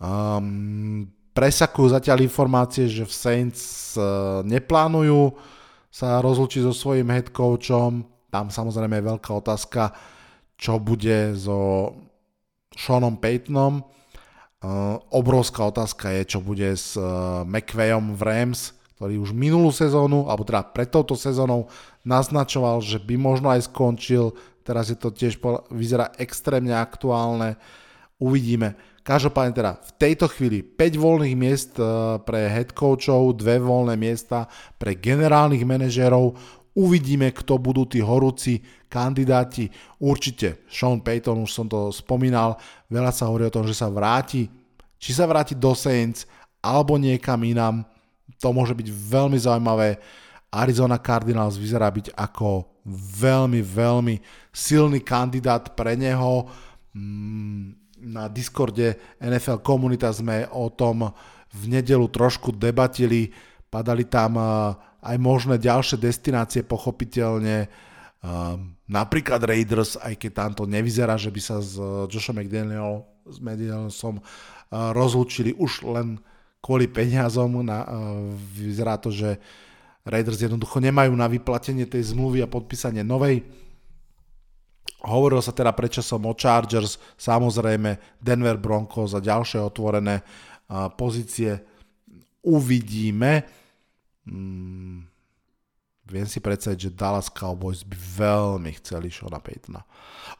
Um, 0.00 1.08
presakujú 1.38 1.94
zatiaľ 1.94 2.26
informácie, 2.26 2.90
že 2.90 3.06
v 3.06 3.14
Saints 3.14 3.94
e, 3.94 4.02
neplánujú 4.42 5.38
sa 5.86 6.18
rozlučiť 6.18 6.66
so 6.66 6.74
svojím 6.74 7.14
head 7.14 7.30
coachom. 7.30 8.02
Tam 8.26 8.50
samozrejme 8.50 8.98
je 8.98 9.08
veľká 9.14 9.30
otázka, 9.38 9.94
čo 10.58 10.82
bude 10.82 11.38
so 11.38 11.94
Seanom 12.74 13.22
Paytonom. 13.22 13.78
E, 13.78 13.82
obrovská 15.14 15.62
otázka 15.70 16.10
je, 16.18 16.22
čo 16.26 16.42
bude 16.42 16.74
s 16.74 16.98
e, 16.98 17.06
McVayom 17.46 18.18
v 18.18 18.22
Rams, 18.26 18.74
ktorý 18.98 19.22
už 19.22 19.30
minulú 19.30 19.70
sezónu, 19.70 20.26
alebo 20.26 20.42
teda 20.42 20.66
pred 20.74 20.90
touto 20.90 21.14
sezónou 21.14 21.70
naznačoval, 22.02 22.82
že 22.82 22.98
by 22.98 23.14
možno 23.14 23.54
aj 23.54 23.70
skončil. 23.70 24.34
Teraz 24.66 24.90
je 24.90 24.98
to 24.98 25.14
tiež 25.14 25.38
vyzerá 25.70 26.10
extrémne 26.18 26.74
aktuálne. 26.74 27.54
Uvidíme. 28.18 28.74
Každopádne 29.08 29.56
teda 29.56 29.72
v 29.80 29.92
tejto 29.96 30.28
chvíli 30.28 30.60
5 30.60 31.00
voľných 31.00 31.32
miest 31.32 31.80
eh, 31.80 31.88
pre 32.28 32.44
head 32.52 32.76
coachov, 32.76 33.40
dve 33.40 33.56
voľné 33.56 33.96
miesta 33.96 34.44
pre 34.76 35.00
generálnych 35.00 35.64
manažérov. 35.64 36.36
Uvidíme, 36.76 37.32
kto 37.32 37.56
budú 37.56 37.88
tí 37.88 38.04
horúci 38.04 38.60
kandidáti. 38.92 39.72
Určite 39.96 40.68
Sean 40.68 41.00
Payton, 41.00 41.40
už 41.40 41.50
som 41.50 41.66
to 41.66 41.88
spomínal, 41.88 42.60
veľa 42.92 43.08
sa 43.08 43.32
hovorí 43.32 43.48
o 43.48 43.54
tom, 43.54 43.64
že 43.64 43.72
sa 43.72 43.88
vráti. 43.88 44.52
Či 45.00 45.16
sa 45.16 45.24
vráti 45.24 45.56
do 45.56 45.72
Saints 45.72 46.28
alebo 46.60 47.00
niekam 47.00 47.40
inám, 47.48 47.88
to 48.36 48.52
môže 48.52 48.76
byť 48.76 48.88
veľmi 48.92 49.40
zaujímavé. 49.40 49.96
Arizona 50.52 51.00
Cardinals 51.00 51.56
vyzerá 51.56 51.88
byť 51.88 52.12
ako 52.12 52.68
veľmi, 53.20 53.64
veľmi 53.64 54.20
silný 54.52 55.00
kandidát 55.00 55.72
pre 55.72 55.96
neho. 55.96 56.44
Mm, 56.92 57.87
na 58.02 58.30
Discorde 58.30 59.18
NFL 59.18 59.62
komunita 59.62 60.10
sme 60.14 60.46
o 60.50 60.70
tom 60.70 61.10
v 61.48 61.62
nedelu 61.66 62.06
trošku 62.08 62.52
debatili, 62.54 63.32
padali 63.72 64.04
tam 64.04 64.36
eh, 64.36 64.46
aj 65.02 65.16
možné 65.18 65.56
ďalšie 65.56 65.96
destinácie 65.96 66.62
pochopiteľne, 66.64 67.66
eh, 67.66 68.54
napríklad 68.88 69.40
Raiders, 69.42 69.96
aj 69.98 70.14
keď 70.16 70.30
tam 70.32 70.50
to 70.54 70.64
nevyzerá, 70.68 71.16
že 71.16 71.32
by 71.32 71.40
sa 71.40 71.56
s 71.60 71.76
eh, 71.76 71.84
Joshom 72.08 72.38
McDaniel, 72.38 73.04
s 73.28 73.38
McDanielsom 73.40 74.24
rozlúčili 74.68 75.56
už 75.56 75.88
len 75.88 76.20
kvôli 76.60 76.92
peniazom. 76.92 77.64
Na, 77.64 77.88
vyzerá 78.52 79.00
to, 79.00 79.08
že 79.08 79.40
Raiders 80.04 80.44
jednoducho 80.44 80.76
nemajú 80.76 81.12
na 81.16 81.24
vyplatenie 81.24 81.88
tej 81.88 82.12
zmluvy 82.12 82.44
a 82.44 82.52
podpísanie 82.52 83.00
novej 83.00 83.48
Hovorilo 84.98 85.38
sa 85.38 85.54
teda 85.54 85.70
predčasom 85.70 86.26
o 86.26 86.34
Chargers, 86.34 86.98
samozrejme 87.14 88.18
Denver 88.18 88.58
Broncos 88.58 89.14
a 89.14 89.22
ďalšie 89.22 89.62
otvorené 89.62 90.26
pozície. 90.98 91.54
Uvidíme. 92.42 93.46
Hmm, 94.26 95.06
viem 96.02 96.26
si 96.26 96.42
predstaviť, 96.42 96.78
že 96.90 96.96
Dallas 96.98 97.30
Cowboys 97.30 97.86
by 97.86 97.94
veľmi 97.94 98.74
chceli 98.82 99.06
Shona 99.08 99.38
Paytona. 99.38 99.86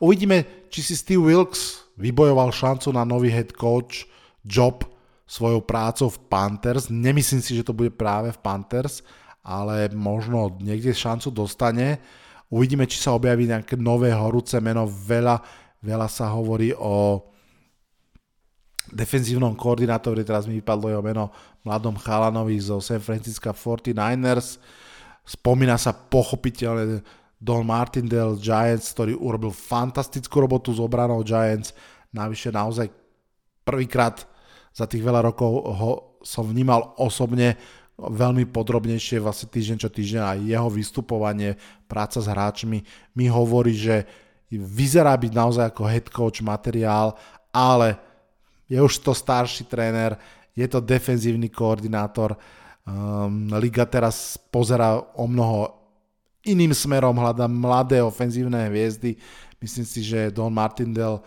Uvidíme, 0.03 0.67
či 0.69 0.83
si 0.83 0.99
Steve 0.99 1.23
Wilkes 1.23 1.95
vybojoval 1.95 2.51
šancu 2.51 2.91
na 2.91 3.07
nový 3.07 3.31
head 3.31 3.55
coach 3.55 4.11
job 4.43 4.85
svojou 5.29 5.61
prácou 5.63 6.09
v 6.09 6.19
Panthers. 6.27 6.89
Nemyslím 6.89 7.43
si, 7.45 7.53
že 7.55 7.63
to 7.63 7.77
bude 7.77 7.95
práve 7.95 8.33
v 8.33 8.43
Panthers, 8.43 9.07
ale 9.45 9.93
možno 9.93 10.57
niekde 10.59 10.97
šancu 10.97 11.31
dostane. 11.31 12.01
Uvidíme, 12.49 12.89
či 12.89 12.97
sa 12.97 13.13
objaví 13.13 13.45
nejaké 13.45 13.77
nové 13.77 14.09
horúce 14.09 14.57
meno. 14.61 14.89
Veľa, 14.89 15.37
veľa 15.85 16.09
sa 16.09 16.33
hovorí 16.33 16.73
o 16.73 17.21
defenzívnom 18.89 19.53
koordinátorovi, 19.53 20.25
teraz 20.25 20.49
mi 20.49 20.65
vypadlo 20.65 20.89
jeho 20.89 21.05
meno, 21.05 21.29
mladom 21.61 22.01
Chalanovi 22.01 22.57
zo 22.57 22.81
San 22.81 23.05
Francisco 23.05 23.53
49ers. 23.53 24.57
Spomína 25.29 25.77
sa 25.77 25.93
pochopiteľne 25.93 27.05
Don 27.37 27.69
Martindale 27.69 28.41
Giants, 28.41 28.97
ktorý 28.97 29.13
urobil 29.21 29.53
fantastickú 29.53 30.41
robotu 30.41 30.73
s 30.73 30.81
obranou 30.81 31.21
Giants. 31.21 31.77
Navyše 32.17 32.49
naozaj 32.49 32.89
prvýkrát 33.61 34.25
za 34.73 34.89
tých 34.89 35.05
veľa 35.05 35.21
rokov 35.21 35.53
ho 35.69 35.91
som 36.25 36.49
vnímal 36.49 36.97
osobne 36.99 37.55
veľmi 37.99 38.47
podrobnejšie 38.55 39.19
vlastne 39.19 39.51
týždeň 39.51 39.77
čo 39.83 39.91
týždeň 39.91 40.23
a 40.23 40.39
jeho 40.39 40.71
vystupovanie, 40.71 41.59
práca 41.91 42.23
s 42.23 42.31
hráčmi. 42.31 42.87
Mi 43.19 43.27
hovorí, 43.27 43.75
že 43.75 44.07
vyzerá 44.55 45.19
byť 45.19 45.33
naozaj 45.35 45.65
ako 45.75 45.83
head 45.91 46.07
coach 46.09 46.41
materiál, 46.41 47.19
ale 47.51 47.99
je 48.71 48.79
už 48.79 49.03
to 49.03 49.11
starší 49.11 49.67
tréner, 49.67 50.15
je 50.55 50.67
to 50.71 50.79
defenzívny 50.79 51.51
koordinátor, 51.51 52.39
um, 52.87 53.51
liga 53.59 53.83
teraz 53.83 54.39
pozera 54.49 55.03
o 55.19 55.27
mnoho 55.27 55.75
iným 56.47 56.73
smerom, 56.73 57.19
hľadá 57.19 57.51
mladé 57.51 57.99
ofenzívne 58.01 58.71
hviezdy, 58.71 59.19
myslím 59.59 59.87
si, 59.87 60.01
že 60.07 60.31
Don 60.31 60.55
Martindale 60.55 61.19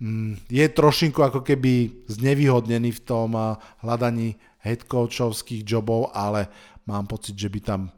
um, 0.00 0.32
je 0.48 0.64
trošinku 0.64 1.20
ako 1.20 1.44
keby 1.44 2.06
znevýhodnený 2.08 2.98
v 2.98 3.04
tom 3.04 3.36
uh, 3.36 3.60
hľadaní 3.84 4.34
head 4.66 4.90
coachovských 4.90 5.62
jobov, 5.62 6.10
ale 6.10 6.50
mám 6.90 7.06
pocit, 7.06 7.38
že 7.38 7.46
by 7.46 7.60
tam 7.62 7.94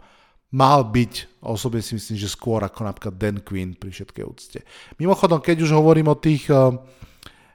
mal 0.49 0.81
byť, 0.85 1.45
osobne 1.45 1.85
si 1.85 1.97
myslím, 1.97 2.17
že 2.17 2.33
skôr 2.33 2.65
ako 2.65 2.89
napríklad 2.89 3.15
Dan 3.21 3.45
Quinn 3.45 3.77
pri 3.77 3.93
všetkej 3.93 4.25
úcte. 4.25 4.59
Mimochodom, 4.97 5.45
keď 5.45 5.69
už 5.69 5.77
hovorím 5.77 6.09
o 6.09 6.17
tých 6.17 6.49
uh, 6.49 6.73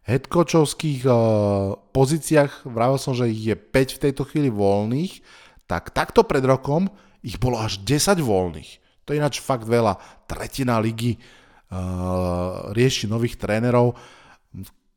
head 0.06 0.30
coachovských 0.30 1.02
uh, 1.10 1.74
pozíciách, 1.90 2.70
vravil 2.70 3.02
som, 3.02 3.18
že 3.18 3.34
ich 3.34 3.50
je 3.50 3.58
5 3.58 3.98
v 3.98 4.02
tejto 4.10 4.24
chvíli 4.30 4.54
voľných, 4.54 5.26
tak 5.66 5.90
takto 5.90 6.22
pred 6.22 6.46
rokom 6.46 6.86
ich 7.26 7.42
bolo 7.42 7.58
až 7.58 7.82
10 7.82 8.22
voľných. 8.22 8.72
To 9.10 9.12
je 9.12 9.20
ináč 9.20 9.42
fakt 9.42 9.66
veľa. 9.66 9.98
Tretina 10.30 10.78
ligy 10.78 11.18
uh, 11.18 12.70
rieši 12.78 13.10
nových 13.10 13.42
trénerov. 13.42 13.98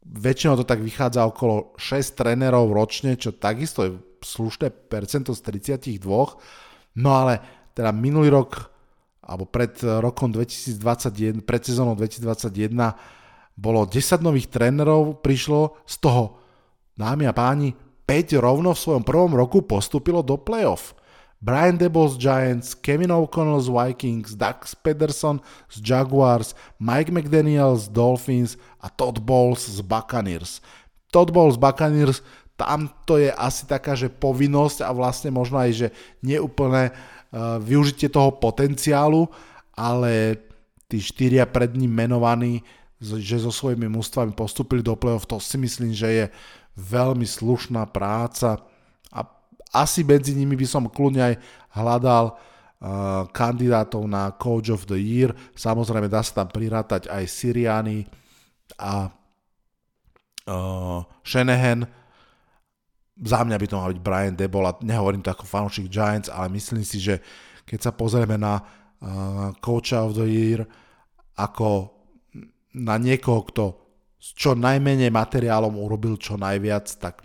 Väčšinou 0.07 0.55
to 0.61 0.69
tak 0.69 0.85
vychádza 0.85 1.25
okolo 1.27 1.75
6 1.81 2.13
trénerov 2.13 2.71
ročne, 2.77 3.17
čo 3.17 3.35
takisto 3.35 3.89
je 3.89 3.91
slušné 4.23 4.71
percento 4.89 5.35
z 5.35 5.41
32. 5.41 6.01
No 6.97 7.11
ale 7.13 7.41
teda 7.77 7.93
minulý 7.93 8.33
rok, 8.33 8.73
alebo 9.21 9.45
pred 9.45 9.77
rokom 9.83 10.33
2021, 10.33 11.43
pred 11.43 11.63
sezónou 11.67 11.99
2021 11.99 12.73
bolo 13.57 13.89
10 13.89 14.21
nových 14.21 14.53
trénerov, 14.53 15.25
prišlo 15.25 15.81
z 15.89 15.97
toho, 16.01 16.41
dámy 16.97 17.25
a 17.29 17.33
páni, 17.33 17.73
5 18.07 18.39
rovno 18.39 18.77
v 18.77 18.83
svojom 18.83 19.05
prvom 19.05 19.33
roku 19.35 19.65
postúpilo 19.65 20.23
do 20.23 20.39
playoff. 20.39 20.95
Brian 21.37 21.77
Debo 21.77 22.09
z 22.09 22.17
Giants, 22.17 22.73
Kevin 22.73 23.13
O'Connell 23.13 23.61
z 23.61 23.69
Vikings, 23.69 24.33
Doug 24.35 24.65
Pederson 24.81 25.37
z 25.69 25.85
Jaguars, 25.85 26.57
Mike 26.81 27.13
McDaniel 27.13 27.77
z 27.77 27.93
Dolphins 27.93 28.57
a 28.81 28.89
Todd 28.89 29.21
Bowles 29.21 29.69
z 29.69 29.85
Buccaneers. 29.85 30.65
Todd 31.13 31.31
Bowles 31.31 31.55
z 31.55 31.61
Buccaneers, 31.61 32.25
tam 32.57 32.89
to 33.05 33.21
je 33.21 33.29
asi 33.33 33.69
taká, 33.69 33.93
že 33.93 34.09
povinnosť 34.09 34.85
a 34.85 34.91
vlastne 34.93 35.29
možno 35.29 35.61
aj, 35.61 35.71
že 35.77 35.89
neúplné 36.25 36.91
uh, 36.91 37.61
využitie 37.61 38.09
toho 38.09 38.33
potenciálu, 38.37 39.29
ale 39.77 40.41
tí 40.89 40.99
štyria 40.99 41.45
pred 41.45 41.77
ním 41.77 41.93
menovaní, 41.93 42.65
že 43.01 43.37
so 43.37 43.53
svojimi 43.53 43.93
mústvami 43.93 44.33
postupili 44.33 44.81
do 44.81 44.97
play-off, 44.97 45.29
to 45.29 45.37
si 45.37 45.61
myslím, 45.61 45.93
že 45.93 46.09
je 46.09 46.27
veľmi 46.81 47.29
slušná 47.29 47.85
práca 47.93 48.65
asi 49.77 50.01
medzi 50.01 50.33
nimi 50.33 50.57
by 50.57 50.65
som 50.65 50.89
kľudne 50.89 51.21
aj 51.21 51.35
hľadal 51.77 52.25
uh, 52.33 53.29
kandidátov 53.29 54.09
na 54.09 54.33
Coach 54.33 54.73
of 54.73 54.89
the 54.89 54.97
Year. 54.97 55.37
Samozrejme 55.53 56.09
dá 56.09 56.25
sa 56.25 56.45
tam 56.45 56.49
prirátať 56.49 57.13
aj 57.13 57.25
Siriani 57.29 58.09
a 58.81 59.13
uh, 60.49 61.05
Shanahan. 61.21 61.85
Za 63.17 63.41
mňa 63.45 63.57
by 63.57 63.67
to 63.67 63.77
mal 63.81 63.89
byť 63.93 64.01
Brian 64.05 64.37
Debola, 64.37 64.77
nehovorím 64.85 65.25
to 65.25 65.33
ako 65.33 65.49
fanúšik 65.49 65.89
Giants, 65.89 66.29
ale 66.29 66.53
myslím 66.53 66.85
si, 66.85 67.01
že 67.01 67.25
keď 67.65 67.89
sa 67.89 67.93
pozrieme 67.97 68.37
na 68.37 68.61
uh, 68.61 69.57
Coach 69.65 69.97
of 69.97 70.13
the 70.15 70.29
Year 70.29 70.69
ako 71.37 71.97
na 72.77 73.01
niekoho, 73.01 73.41
kto 73.49 73.65
s 74.21 74.37
čo 74.37 74.53
najmenej 74.53 75.09
materiálom 75.09 75.81
urobil 75.81 76.21
čo 76.21 76.37
najviac, 76.37 76.87
tak 77.01 77.25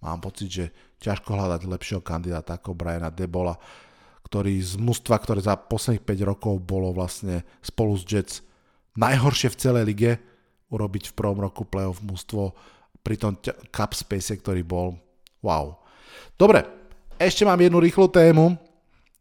mám 0.00 0.24
pocit, 0.24 0.48
že 0.48 0.64
ťažko 1.00 1.36
hľadať 1.36 1.68
lepšieho 1.68 2.00
kandidáta 2.00 2.56
ako 2.56 2.72
Briana 2.72 3.12
Debola, 3.12 3.56
ktorý 4.24 4.56
z 4.58 4.80
mužstva, 4.80 5.20
ktoré 5.20 5.44
za 5.44 5.54
posledných 5.54 6.02
5 6.02 6.30
rokov 6.30 6.54
bolo 6.64 6.90
vlastne 6.96 7.44
spolu 7.60 7.94
s 7.94 8.04
Jets 8.08 8.40
najhoršie 8.96 9.52
v 9.52 9.60
celej 9.60 9.84
lige, 9.86 10.12
urobiť 10.72 11.12
v 11.12 11.16
prvom 11.16 11.38
roku 11.46 11.62
playoff 11.62 12.02
mužstvo 12.02 12.50
pri 13.06 13.14
tom 13.20 13.38
cup 13.70 13.94
space, 13.94 14.34
ktorý 14.42 14.66
bol. 14.66 14.98
Wow. 15.46 15.78
Dobre, 16.34 16.66
ešte 17.22 17.46
mám 17.46 17.62
jednu 17.62 17.78
rýchlu 17.78 18.10
tému. 18.10 18.58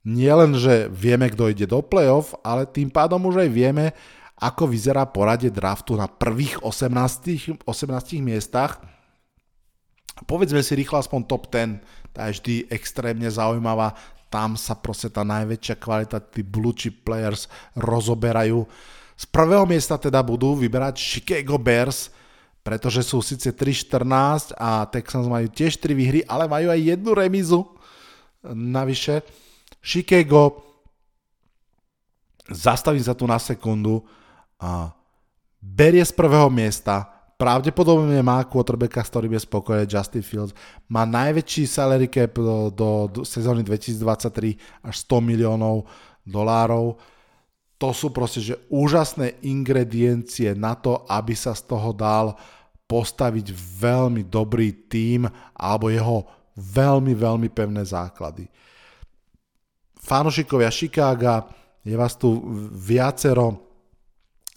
Nie 0.06 0.34
že 0.58 0.90
vieme, 0.90 1.30
kto 1.30 1.54
ide 1.54 1.70
do 1.70 1.86
playoff, 1.86 2.34
ale 2.42 2.66
tým 2.66 2.90
pádom 2.90 3.22
už 3.30 3.46
aj 3.46 3.50
vieme, 3.50 3.94
ako 4.42 4.70
vyzerá 4.70 5.06
poradie 5.06 5.54
draftu 5.54 5.94
na 5.94 6.10
prvých 6.10 6.62
18, 6.66 7.66
18 7.66 8.22
miestach 8.22 8.82
Povedzme 10.24 10.64
si 10.64 10.80
rýchlo 10.80 11.04
aspoň 11.04 11.28
top 11.28 11.52
10, 11.52 11.84
tá 12.16 12.32
je 12.32 12.40
vždy 12.40 12.56
extrémne 12.72 13.28
zaujímavá, 13.28 13.92
tam 14.32 14.56
sa 14.56 14.72
proste 14.80 15.12
tá 15.12 15.28
najväčšia 15.28 15.76
kvalita, 15.76 16.24
tí 16.24 16.40
blue 16.40 16.72
chip 16.72 17.04
players 17.04 17.52
rozoberajú. 17.76 18.64
Z 19.20 19.26
prvého 19.28 19.68
miesta 19.68 20.00
teda 20.00 20.24
budú 20.24 20.56
vyberať 20.56 20.96
Chicago 20.96 21.60
Bears, 21.60 22.16
pretože 22.66 23.06
sú 23.06 23.22
síce 23.22 23.54
3-14 23.54 24.58
a 24.58 24.90
Texans 24.90 25.30
majú 25.30 25.46
tiež 25.46 25.78
3 25.78 25.94
výhry, 25.94 26.20
ale 26.26 26.50
majú 26.50 26.74
aj 26.74 26.82
jednu 26.82 27.14
remizu 27.14 27.62
navyše. 28.50 29.22
Chicago, 29.86 30.66
zastavím 32.50 33.06
sa 33.06 33.14
tu 33.14 33.30
na 33.30 33.38
sekundu, 33.38 34.02
a 34.58 34.90
berie 35.62 36.02
z 36.02 36.10
prvého 36.10 36.50
miesta 36.50 37.06
pravdepodobne 37.36 38.16
má 38.24 38.42
quarterbacka, 38.48 39.04
s 39.04 39.12
ktorým 39.12 39.36
je 39.36 39.46
spokojný 39.46 39.86
Justin 39.86 40.24
Fields. 40.24 40.56
Má 40.88 41.04
najväčší 41.04 41.68
salary 41.68 42.08
cap 42.08 42.32
do, 42.34 42.72
do, 42.72 42.90
do 43.12 43.22
sezóny 43.28 43.62
2023 43.62 44.56
až 44.88 44.96
100 45.04 45.20
miliónov 45.22 45.86
dolárov. 46.24 46.96
To 47.86 47.94
sú 47.94 48.10
proste 48.10 48.42
že 48.42 48.58
úžasné 48.74 49.46
ingrediencie 49.46 50.58
na 50.58 50.74
to, 50.74 51.06
aby 51.06 51.38
sa 51.38 51.54
z 51.54 51.70
toho 51.70 51.94
dal 51.94 52.34
postaviť 52.90 53.54
veľmi 53.54 54.26
dobrý 54.26 54.90
tím 54.90 55.30
alebo 55.54 55.94
jeho 55.94 56.26
veľmi, 56.58 57.14
veľmi 57.14 57.46
pevné 57.54 57.86
základy. 57.86 58.50
Fanošikovia 60.02 60.74
Chicaga, 60.74 61.46
je 61.86 61.94
vás 61.94 62.18
tu 62.18 62.42
viacero. 62.74 63.62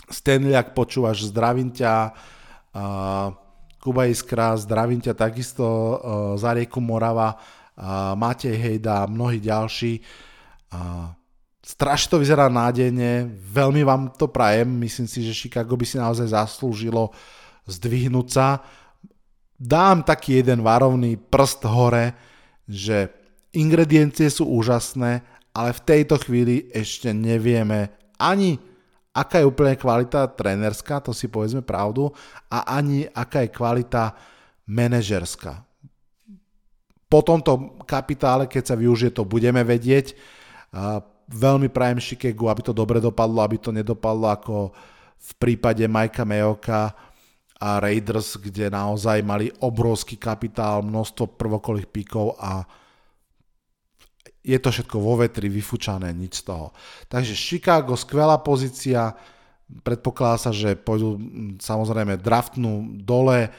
Stanley, 0.09 0.57
ak 0.57 0.73
počúvaš, 0.73 1.29
zdravím 1.29 1.69
ťa 1.69 2.17
Kuba 3.77 4.09
Iskra, 4.09 4.57
zdravím 4.57 5.05
ťa 5.05 5.13
takisto 5.13 5.65
e, 5.69 5.95
za 6.41 6.57
rieku 6.57 6.81
Morava, 6.81 7.37
Matej 8.17 8.57
Hejda 8.57 9.05
mnohí 9.05 9.37
ďalší. 9.37 10.01
Strašne 11.69 12.17
to 12.17 12.23
vyzerá 12.25 12.49
nádejne, 12.49 13.29
veľmi 13.29 13.85
vám 13.85 14.09
to 14.17 14.25
prajem, 14.25 14.73
myslím 14.81 15.05
si, 15.05 15.21
že 15.21 15.37
Chicago 15.37 15.77
by 15.77 15.85
si 15.85 16.01
naozaj 16.01 16.33
zaslúžilo 16.33 17.13
zdvihnúť 17.69 18.29
sa. 18.33 18.65
Dám 19.61 20.01
taký 20.01 20.41
jeden 20.41 20.65
varovný 20.65 21.21
prst 21.21 21.69
hore, 21.69 22.17
že 22.65 23.13
ingrediencie 23.53 24.33
sú 24.33 24.49
úžasné, 24.49 25.21
ale 25.53 25.71
v 25.77 25.85
tejto 25.85 26.17
chvíli 26.17 26.73
ešte 26.73 27.13
nevieme 27.13 27.93
ani 28.17 28.57
aká 29.19 29.43
je 29.43 29.51
úplne 29.51 29.75
kvalita 29.75 30.31
trénerská, 30.31 31.03
to 31.03 31.11
si 31.11 31.27
povedzme 31.27 31.61
pravdu, 31.67 32.15
a 32.47 32.79
ani 32.79 33.11
aká 33.11 33.43
je 33.43 33.51
kvalita 33.51 34.15
manažerská. 34.71 35.59
Po 37.09 37.21
tomto 37.25 37.81
kapitále, 37.89 38.47
keď 38.47 38.63
sa 38.73 38.77
využije, 38.77 39.17
to 39.17 39.25
budeme 39.25 39.65
vedieť. 39.65 40.13
Veľmi 41.29 41.69
prajem 41.69 42.01
Chicago, 42.01 42.49
aby 42.49 42.65
to 42.65 42.73
dobre 42.73 43.05
dopadlo, 43.05 43.45
aby 43.45 43.61
to 43.61 43.69
nedopadlo 43.69 44.33
ako 44.33 44.73
v 45.19 45.33
prípade 45.37 45.85
Majka 45.85 46.25
Mayoka 46.25 46.97
a 47.59 47.83
Raiders, 47.83 48.41
kde 48.41 48.73
naozaj 48.73 49.21
mali 49.21 49.53
obrovský 49.61 50.17
kapitál, 50.17 50.81
množstvo 50.81 51.37
prvokolých 51.37 51.91
píkov 51.91 52.39
a 52.39 52.65
je 54.41 54.57
to 54.57 54.73
všetko 54.73 54.97
vo 54.97 55.21
vetri, 55.21 55.53
vyfúčané, 55.53 56.09
nič 56.17 56.41
z 56.41 56.55
toho. 56.55 56.73
Takže 57.11 57.37
Chicago, 57.37 57.93
skvelá 57.99 58.41
pozícia, 58.41 59.13
predpokladá 59.85 60.49
sa, 60.49 60.51
že 60.55 60.79
pôjdu 60.79 61.21
samozrejme 61.61 62.17
draftnú 62.17 62.97
dole 63.05 63.53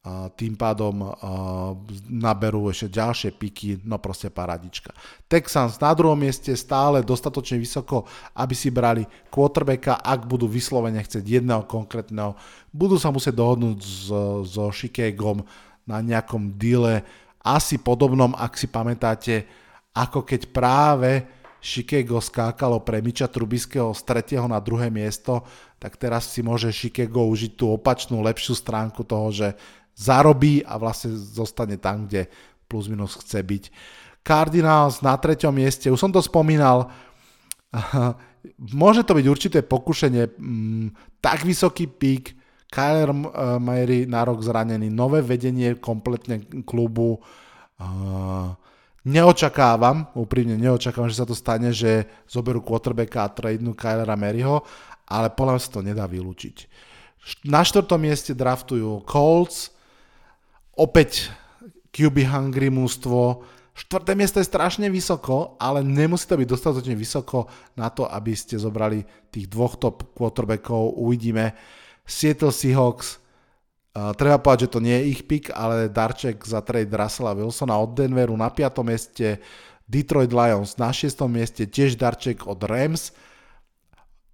a 0.00 0.32
tým 0.32 0.56
pádom 0.56 1.04
uh, 1.04 1.12
naberú 2.08 2.72
ešte 2.72 2.96
ďalšie 2.96 3.36
piky, 3.36 3.84
no 3.84 4.00
proste 4.00 4.32
paradička. 4.32 4.96
Texans 5.28 5.76
na 5.76 5.92
druhom 5.92 6.16
mieste 6.16 6.56
stále 6.56 7.04
dostatočne 7.04 7.60
vysoko, 7.60 8.08
aby 8.32 8.56
si 8.56 8.72
brali 8.72 9.04
quarterbacka, 9.28 10.00
ak 10.00 10.24
budú 10.24 10.48
vyslovene 10.48 11.04
chcieť 11.04 11.44
jedného 11.44 11.68
konkrétneho, 11.68 12.32
budú 12.72 12.96
sa 12.96 13.12
musieť 13.12 13.36
dohodnúť 13.36 13.78
so, 14.48 14.72
Chicagom 14.72 15.44
na 15.84 16.00
nejakom 16.00 16.56
deale, 16.56 17.04
asi 17.44 17.76
podobnom, 17.76 18.32
ak 18.40 18.56
si 18.56 18.72
pamätáte, 18.72 19.44
ako 19.92 20.24
keď 20.24 20.48
práve 20.48 21.28
Chicago 21.60 22.24
skákalo 22.24 22.80
pre 22.80 23.04
Miča 23.04 23.28
Trubiského 23.28 23.92
z 23.92 24.00
tretieho 24.08 24.48
na 24.48 24.56
druhé 24.64 24.88
miesto, 24.88 25.44
tak 25.76 26.00
teraz 26.00 26.32
si 26.32 26.40
môže 26.40 26.72
Chicago 26.72 27.28
užiť 27.28 27.52
tú 27.52 27.76
opačnú, 27.76 28.24
lepšiu 28.24 28.56
stránku 28.56 29.04
toho, 29.04 29.28
že 29.28 29.48
zarobí 30.00 30.64
a 30.64 30.80
vlastne 30.80 31.12
zostane 31.12 31.76
tam, 31.76 32.08
kde 32.08 32.32
plus 32.64 32.88
minus 32.88 33.20
chce 33.20 33.44
byť. 33.44 33.64
Cardinals 34.24 35.04
na 35.04 35.16
treťom 35.16 35.52
mieste, 35.52 35.92
už 35.92 36.00
som 36.00 36.12
to 36.12 36.24
spomínal, 36.24 36.88
môže 38.80 39.04
to 39.04 39.12
byť 39.12 39.26
určité 39.28 39.58
pokušenie, 39.60 40.24
mm, 40.40 40.86
tak 41.20 41.44
vysoký 41.44 41.84
pík, 41.84 42.40
Kyler 42.70 43.10
eh, 43.10 43.18
Mary 43.58 44.06
na 44.06 44.22
rok 44.22 44.40
zranený, 44.40 44.88
nové 44.88 45.20
vedenie 45.20 45.74
kompletne 45.82 46.38
klubu, 46.62 47.18
uh, 47.18 48.54
neočakávam, 49.02 50.12
úprimne 50.14 50.54
neočakávam, 50.54 51.10
že 51.10 51.18
sa 51.18 51.26
to 51.26 51.34
stane, 51.34 51.74
že 51.74 52.06
zoberú 52.28 52.62
quarterbacka 52.62 53.26
a 53.26 53.32
tradenú 53.32 53.74
Kylera 53.74 54.14
Maryho, 54.14 54.62
ale 55.08 55.32
podľa 55.32 55.58
sa 55.58 55.70
to 55.74 55.80
nedá 55.82 56.06
vylúčiť. 56.06 56.56
Na 57.50 57.66
štvrtom 57.66 58.00
mieste 58.00 58.32
draftujú 58.32 59.04
Colts, 59.04 59.74
opäť 60.80 61.28
QB 61.92 62.24
hungry 62.24 62.72
mústvo. 62.72 63.44
Štvrté 63.76 64.16
miesto 64.16 64.40
je 64.40 64.48
strašne 64.48 64.88
vysoko, 64.88 65.60
ale 65.60 65.84
nemusí 65.84 66.24
to 66.24 66.40
byť 66.40 66.48
dostatočne 66.48 66.96
vysoko 66.96 67.46
na 67.76 67.92
to, 67.92 68.08
aby 68.08 68.32
ste 68.32 68.56
zobrali 68.56 69.04
tých 69.28 69.46
dvoch 69.52 69.76
top 69.76 70.16
quarterbackov. 70.16 70.96
Uvidíme. 70.96 71.52
Seattle 72.04 72.50
Seahawks, 72.50 73.20
uh, 73.94 74.10
treba 74.16 74.40
povedať, 74.42 74.66
že 74.66 74.72
to 74.72 74.80
nie 74.82 74.96
je 74.96 75.08
ich 75.12 75.22
pick, 75.28 75.52
ale 75.52 75.92
darček 75.92 76.42
za 76.42 76.64
trade 76.64 76.90
Russella 76.90 77.36
Wilsona 77.36 77.78
od 77.78 77.94
Denveru 77.94 78.34
na 78.34 78.48
5. 78.50 78.80
mieste. 78.82 79.38
Detroit 79.90 80.30
Lions 80.30 80.78
na 80.78 80.94
6. 80.94 81.10
mieste, 81.26 81.66
tiež 81.66 81.98
darček 81.98 82.46
od 82.46 82.62
Rams. 82.62 83.10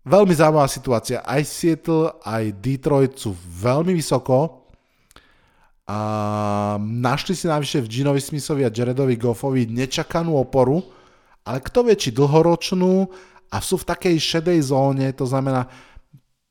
Veľmi 0.05 0.37
zaujímavá 0.37 0.69
situácia. 0.69 1.25
Aj 1.25 1.41
Seattle, 1.41 2.13
aj 2.21 2.61
Detroit 2.61 3.17
sú 3.17 3.33
veľmi 3.41 3.97
vysoko 3.97 4.66
a 5.87 5.99
našli 6.83 7.39
si 7.39 7.47
navyše 7.47 7.79
v 7.79 7.87
Ginovi 7.87 8.19
Smithovi 8.19 8.67
a 8.67 8.75
Jaredovi 8.75 9.15
Goffovi 9.15 9.71
nečakanú 9.71 10.35
oporu, 10.35 10.83
ale 11.47 11.63
kto 11.63 11.87
vie, 11.87 11.95
či 11.95 12.11
dlhoročnú 12.11 13.07
a 13.55 13.57
sú 13.63 13.79
v 13.79 13.89
takej 13.95 14.17
šedej 14.19 14.59
zóne, 14.75 15.07
to 15.15 15.23
znamená 15.31 15.71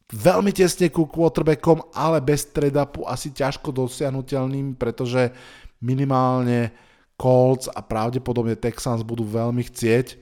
veľmi 0.07 0.55
tesne 0.55 0.87
ku 0.87 1.03
quarterbackom, 1.03 1.91
ale 1.91 2.23
bez 2.23 2.47
trade-upu 2.47 3.03
asi 3.03 3.35
ťažko 3.35 3.75
dosiahnutelným, 3.75 4.79
pretože 4.79 5.35
minimálne 5.83 6.71
Colts 7.19 7.67
a 7.71 7.83
pravdepodobne 7.83 8.55
Texans 8.55 9.03
budú 9.03 9.27
veľmi 9.27 9.63
chcieť 9.67 10.19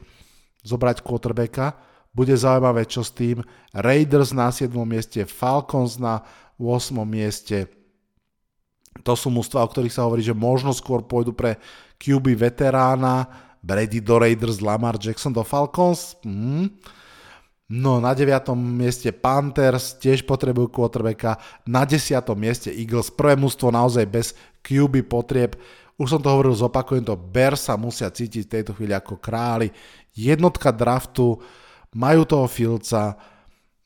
zobrať 0.66 1.06
quarterbacka. 1.06 1.78
Bude 2.14 2.38
zaujímavé, 2.38 2.86
čo 2.86 3.02
s 3.02 3.10
tým. 3.10 3.42
Raiders 3.74 4.34
na 4.34 4.54
7. 4.54 4.70
mieste, 4.86 5.26
Falcons 5.26 5.98
na 5.98 6.22
8. 6.62 6.94
mieste, 7.06 7.66
to 9.04 9.14
sú 9.14 9.28
mústva, 9.30 9.62
o 9.64 9.70
ktorých 9.70 9.94
sa 9.94 10.08
hovorí, 10.08 10.24
že 10.24 10.32
možno 10.32 10.72
skôr 10.72 11.04
pôjdu 11.04 11.36
pre 11.36 11.60
QB 12.00 12.40
veterána, 12.40 13.28
Brady 13.64 14.04
do 14.04 14.20
Raiders, 14.20 14.60
Lamar 14.60 15.00
Jackson 15.00 15.32
do 15.32 15.44
Falcons. 15.44 16.20
Mm. 16.24 16.72
No 17.72 18.04
na 18.04 18.12
9. 18.12 18.52
mieste 18.60 19.10
Panthers 19.16 19.96
tiež 19.96 20.28
potrebujú 20.28 20.68
quarterbacka. 20.68 21.40
Na 21.64 21.88
10. 21.88 22.20
mieste 22.36 22.70
Eagles. 22.70 23.08
Prvé 23.08 23.40
mústvo 23.40 23.72
naozaj 23.72 24.04
bez 24.04 24.28
QB 24.60 25.08
potrieb. 25.08 25.56
Už 25.96 26.12
som 26.12 26.20
to 26.20 26.28
hovoril, 26.28 26.52
zopakujem 26.52 27.08
to. 27.08 27.16
Bears 27.16 27.72
sa 27.72 27.80
musia 27.80 28.12
cítiť 28.12 28.44
v 28.46 28.54
tejto 28.60 28.72
chvíli 28.76 28.92
ako 28.92 29.16
králi. 29.16 29.72
Jednotka 30.12 30.76
draftu, 30.76 31.40
majú 31.94 32.26
toho 32.26 32.50
Filca, 32.50 33.16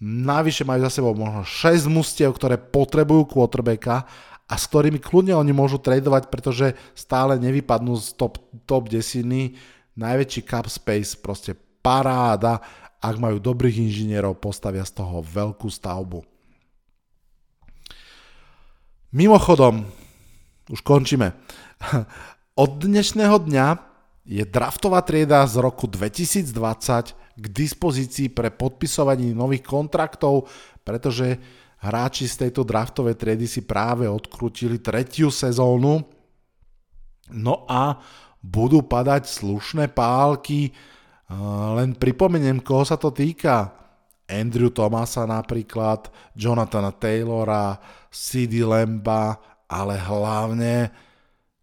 navyše 0.01 0.63
majú 0.63 0.87
za 0.87 0.91
sebou 0.91 1.13
možno 1.13 1.43
6 1.43 1.91
mustiev, 1.91 2.31
ktoré 2.33 2.55
potrebujú 2.57 3.27
quarterbacka 3.27 4.07
a 4.47 4.55
s 4.55 4.63
ktorými 4.71 5.03
kľudne 5.03 5.35
oni 5.35 5.51
môžu 5.51 5.75
tradovať, 5.75 6.31
pretože 6.31 6.71
stále 6.95 7.35
nevypadnú 7.35 7.99
z 7.99 8.15
top, 8.15 8.39
top 8.63 8.87
desiny. 8.87 9.59
Najväčší 9.99 10.41
cap 10.47 10.71
space, 10.71 11.19
proste 11.19 11.51
paráda. 11.83 12.63
Ak 13.03 13.19
majú 13.19 13.43
dobrých 13.43 13.83
inžinierov, 13.83 14.39
postavia 14.39 14.87
z 14.87 15.03
toho 15.03 15.19
veľkú 15.19 15.67
stavbu. 15.67 16.23
Mimochodom, 19.11 19.83
už 20.71 20.79
končíme. 20.79 21.35
Od 22.63 22.71
dnešného 22.79 23.43
dňa 23.43 23.67
je 24.27 24.43
draftová 24.43 25.03
trieda 25.03 25.43
z 25.47 25.59
roku 25.59 25.87
2020 25.87 27.15
k 27.37 27.45
dispozícii 27.47 28.27
pre 28.31 28.51
podpisovanie 28.51 29.31
nových 29.31 29.63
kontraktov, 29.63 30.51
pretože 30.83 31.39
hráči 31.87 32.27
z 32.27 32.47
tejto 32.47 32.67
draftovej 32.67 33.15
triedy 33.15 33.47
si 33.47 33.63
práve 33.63 34.05
odkrutili 34.11 34.83
tretiu 34.83 35.31
sezónu. 35.31 36.03
No 37.31 37.63
a 37.67 37.99
budú 38.43 38.83
padať 38.83 39.27
slušné 39.27 39.91
pálky. 39.95 40.75
Len 41.75 41.95
pripomeniem, 41.95 42.59
koho 42.63 42.83
sa 42.83 42.99
to 42.99 43.11
týka. 43.11 43.71
Andrew 44.27 44.67
Thomasa 44.67 45.23
napríklad, 45.23 46.11
Jonathana 46.35 46.91
Taylora, 46.91 47.79
CD 48.11 48.59
Lemba, 48.67 49.39
ale 49.71 49.95
hlavne 49.95 50.91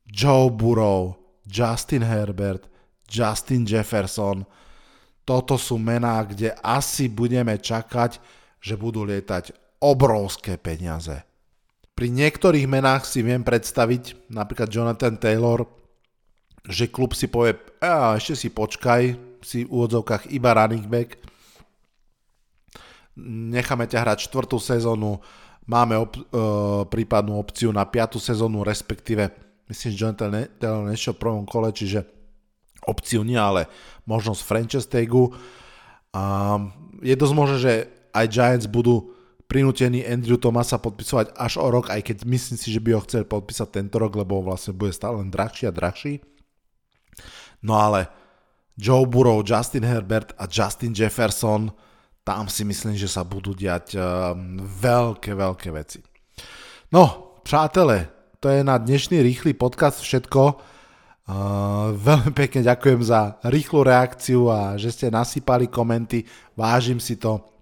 Joe 0.08 0.48
Burrow, 0.48 1.16
Justin 1.44 2.04
Herbert, 2.04 2.64
Justin 3.04 3.68
Jefferson. 3.68 4.48
Toto 5.24 5.56
sú 5.56 5.80
mená, 5.80 6.20
kde 6.24 6.52
asi 6.60 7.08
budeme 7.08 7.56
čakať, 7.56 8.20
že 8.60 8.76
budú 8.76 9.04
lietať 9.04 9.63
obrovské 9.84 10.56
peniaze. 10.56 11.20
Pri 11.92 12.08
niektorých 12.08 12.64
menách 12.64 13.04
si 13.04 13.20
viem 13.20 13.44
predstaviť, 13.44 14.32
napríklad 14.32 14.72
Jonathan 14.72 15.14
Taylor, 15.20 15.68
že 16.64 16.88
klub 16.88 17.12
si 17.12 17.28
povie, 17.28 17.54
a 17.84 18.16
ešte 18.16 18.34
si 18.34 18.48
počkaj, 18.48 19.14
si 19.44 19.68
v 19.68 19.70
úvodzovkách 19.70 20.32
iba 20.32 20.56
running 20.56 20.88
back, 20.88 21.20
necháme 23.20 23.84
ťa 23.86 24.02
hrať 24.02 24.18
čtvrtú 24.26 24.56
sezónu, 24.58 25.20
máme 25.68 25.94
op- 26.00 26.18
e, 26.18 26.24
prípadnú 26.88 27.38
opciu 27.38 27.70
na 27.70 27.86
piatú 27.86 28.18
sezónu, 28.18 28.66
respektíve 28.66 29.30
myslím, 29.70 29.88
že 29.92 30.00
Jonathan 30.00 30.48
Taylor 30.58 30.88
nešiel 30.88 31.14
v 31.14 31.22
prvom 31.22 31.44
kole, 31.46 31.70
čiže 31.70 32.02
opciu 32.88 33.22
nie, 33.22 33.38
ale 33.38 33.70
možnosť 34.08 34.40
franchise 34.42 34.88
tagu. 34.88 35.30
A 36.10 36.56
je 37.00 37.14
dosť 37.14 37.34
možné, 37.36 37.56
že 37.60 37.72
aj 38.10 38.26
Giants 38.30 38.66
budú 38.70 39.14
prinútený 39.46 40.02
Andrew 40.04 40.40
Thomasa 40.40 40.80
podpisovať 40.80 41.36
až 41.36 41.60
o 41.60 41.68
rok, 41.68 41.92
aj 41.92 42.00
keď 42.00 42.24
myslím 42.24 42.56
si, 42.58 42.68
že 42.72 42.80
by 42.80 42.96
ho 42.96 43.04
chcel 43.04 43.28
podpísať 43.28 43.68
tento 43.70 43.96
rok, 44.00 44.16
lebo 44.16 44.40
vlastne 44.40 44.72
bude 44.72 44.90
stále 44.90 45.20
len 45.20 45.30
drahší 45.30 45.68
a 45.68 45.76
drahší. 45.76 46.24
No 47.64 47.78
ale 47.78 48.08
Joe 48.76 49.06
Burrow, 49.06 49.44
Justin 49.46 49.86
Herbert 49.86 50.34
a 50.34 50.50
Justin 50.50 50.92
Jefferson, 50.96 51.70
tam 52.24 52.48
si 52.48 52.64
myslím, 52.64 52.96
že 52.96 53.06
sa 53.06 53.22
budú 53.22 53.52
diať 53.52 54.00
uh, 54.00 54.32
veľké, 54.64 55.36
veľké 55.36 55.68
veci. 55.76 56.00
No, 56.88 57.36
přátelé, 57.44 58.08
to 58.40 58.48
je 58.48 58.64
na 58.64 58.80
dnešný 58.80 59.20
rýchly 59.20 59.52
podcast 59.52 60.00
všetko. 60.00 60.42
Uh, 61.24 61.96
veľmi 61.96 62.32
pekne 62.36 62.64
ďakujem 62.64 63.00
za 63.00 63.40
rýchlu 63.48 63.80
reakciu 63.84 64.48
a 64.52 64.76
že 64.76 64.92
ste 64.92 65.06
nasypali 65.08 65.68
komenty, 65.68 66.24
vážim 66.52 67.00
si 67.00 67.16
to 67.16 67.53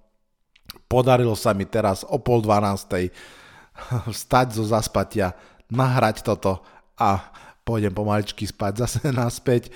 podarilo 0.92 1.32
sa 1.32 1.56
mi 1.56 1.64
teraz 1.64 2.04
o 2.04 2.20
pol 2.20 2.44
dvanástej 2.44 3.08
vstať 4.12 4.60
zo 4.60 4.68
zaspatia, 4.68 5.32
nahrať 5.72 6.20
toto 6.20 6.60
a 7.00 7.32
pôjdem 7.64 7.96
pomaličky 7.96 8.44
spať 8.44 8.84
zase 8.84 9.00
naspäť. 9.16 9.72